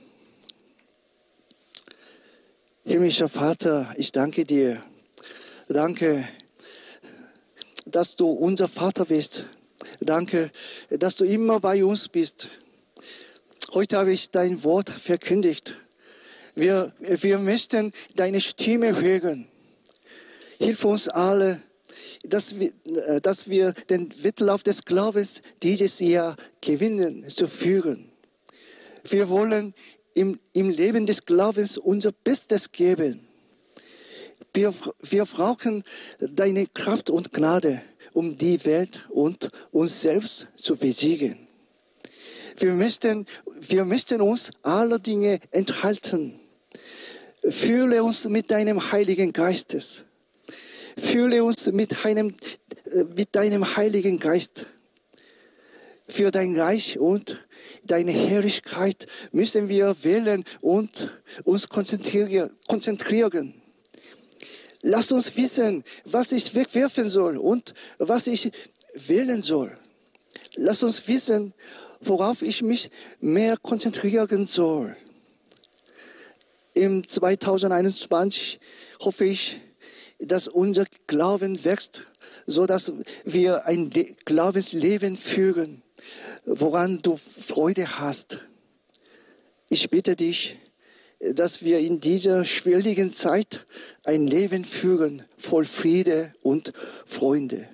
Himmlischer 2.85 3.29
Vater, 3.29 3.93
ich 3.97 4.11
danke 4.11 4.45
dir. 4.45 4.83
Danke, 5.67 6.27
dass 7.85 8.15
du 8.15 8.29
unser 8.29 8.67
Vater 8.67 9.05
bist. 9.05 9.45
Danke, 9.99 10.51
dass 10.89 11.15
du 11.15 11.25
immer 11.25 11.59
bei 11.59 11.83
uns 11.83 12.07
bist. 12.07 12.49
Heute 13.73 13.99
habe 13.99 14.11
ich 14.11 14.31
dein 14.31 14.65
Wort 14.65 14.89
verkündigt. 14.89 15.77
Wir, 16.55 16.91
wir 16.99 17.39
möchten 17.39 17.93
deine 18.17 18.41
Stimme 18.41 18.99
hören. 18.99 19.47
Hilf 20.59 20.83
uns 20.83 21.07
alle, 21.07 21.61
dass 22.23 22.59
wir, 22.59 22.73
äh, 22.83 23.21
dass 23.21 23.49
wir 23.49 23.71
den 23.89 24.11
Wettlauf 24.23 24.63
des 24.63 24.83
Glaubens 24.83 25.41
dieses 25.63 26.01
Jahr 26.01 26.35
gewinnen, 26.59 27.29
zu 27.29 27.47
führen. 27.47 28.11
Wir 29.05 29.29
wollen 29.29 29.73
im, 30.15 30.37
im 30.51 30.69
Leben 30.69 31.05
des 31.05 31.25
Glaubens 31.25 31.77
unser 31.77 32.11
Bestes 32.11 32.73
geben. 32.73 33.25
Wir, 34.53 34.73
wir 34.99 35.23
brauchen 35.23 35.85
deine 36.19 36.67
Kraft 36.67 37.09
und 37.09 37.31
Gnade, 37.31 37.81
um 38.11 38.37
die 38.37 38.65
Welt 38.65 39.07
und 39.07 39.49
uns 39.71 40.01
selbst 40.01 40.47
zu 40.57 40.75
besiegen. 40.75 41.47
Wir 42.57 42.73
möchten, 42.73 43.25
wir 43.59 43.85
möchten 43.85 44.21
uns 44.21 44.51
aller 44.61 44.99
Dinge 44.99 45.39
enthalten. 45.51 46.39
Fühle 47.43 48.03
uns 48.03 48.25
mit 48.25 48.51
deinem 48.51 48.91
Heiligen 48.91 49.33
Geistes. 49.33 50.05
Fühle 50.97 51.43
uns 51.43 51.67
mit, 51.67 52.05
einem, 52.05 52.35
äh, 52.85 53.03
mit 53.03 53.35
deinem 53.35 53.75
Heiligen 53.75 54.19
Geist. 54.19 54.67
Für 56.07 56.29
dein 56.29 56.59
Reich 56.59 56.99
und 56.99 57.39
deine 57.83 58.11
Herrlichkeit 58.11 59.07
müssen 59.31 59.69
wir 59.69 59.95
wählen 60.03 60.43
und 60.59 61.09
uns 61.43 61.69
konzentrieren. 61.69 62.51
konzentrieren. 62.67 63.61
Lass 64.81 65.11
uns 65.11 65.35
wissen, 65.37 65.83
was 66.05 66.31
ich 66.31 66.53
wegwerfen 66.55 67.07
soll 67.07 67.37
und 67.37 67.73
was 67.97 68.27
ich 68.27 68.51
wählen 68.95 69.41
soll. 69.41 69.77
Lass 70.55 70.83
uns 70.83 71.07
wissen, 71.07 71.53
worauf 72.01 72.41
ich 72.41 72.61
mich 72.61 72.89
mehr 73.19 73.57
konzentrieren 73.57 74.45
soll. 74.45 74.95
Im 76.73 77.05
2021 77.05 78.59
hoffe 78.99 79.25
ich, 79.25 79.59
dass 80.19 80.47
unser 80.47 80.85
Glauben 81.07 81.63
wächst, 81.63 82.05
so 82.45 82.65
dass 82.65 82.93
wir 83.25 83.65
ein 83.65 83.89
Glaubensleben 84.25 85.15
führen, 85.15 85.83
woran 86.45 86.99
du 87.01 87.17
Freude 87.17 87.99
hast. 87.99 88.45
Ich 89.69 89.89
bitte 89.89 90.15
dich, 90.15 90.57
dass 91.19 91.63
wir 91.63 91.79
in 91.79 91.99
dieser 91.99 92.45
schwierigen 92.45 93.13
Zeit 93.13 93.65
ein 94.03 94.25
Leben 94.25 94.63
führen 94.63 95.23
voll 95.37 95.65
Friede 95.65 96.33
und 96.41 96.71
Freunde. 97.05 97.67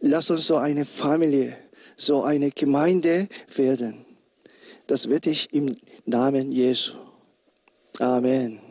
Lass 0.00 0.30
uns 0.30 0.46
so 0.46 0.56
eine 0.56 0.84
Familie, 0.84 1.56
so 2.00 2.22
eine 2.22 2.50
Gemeinde 2.50 3.28
werden. 3.54 4.06
Das 4.86 5.08
werde 5.08 5.30
ich 5.30 5.52
im 5.52 5.76
Namen 6.06 6.50
Jesu. 6.50 6.94
Amen. 7.98 8.69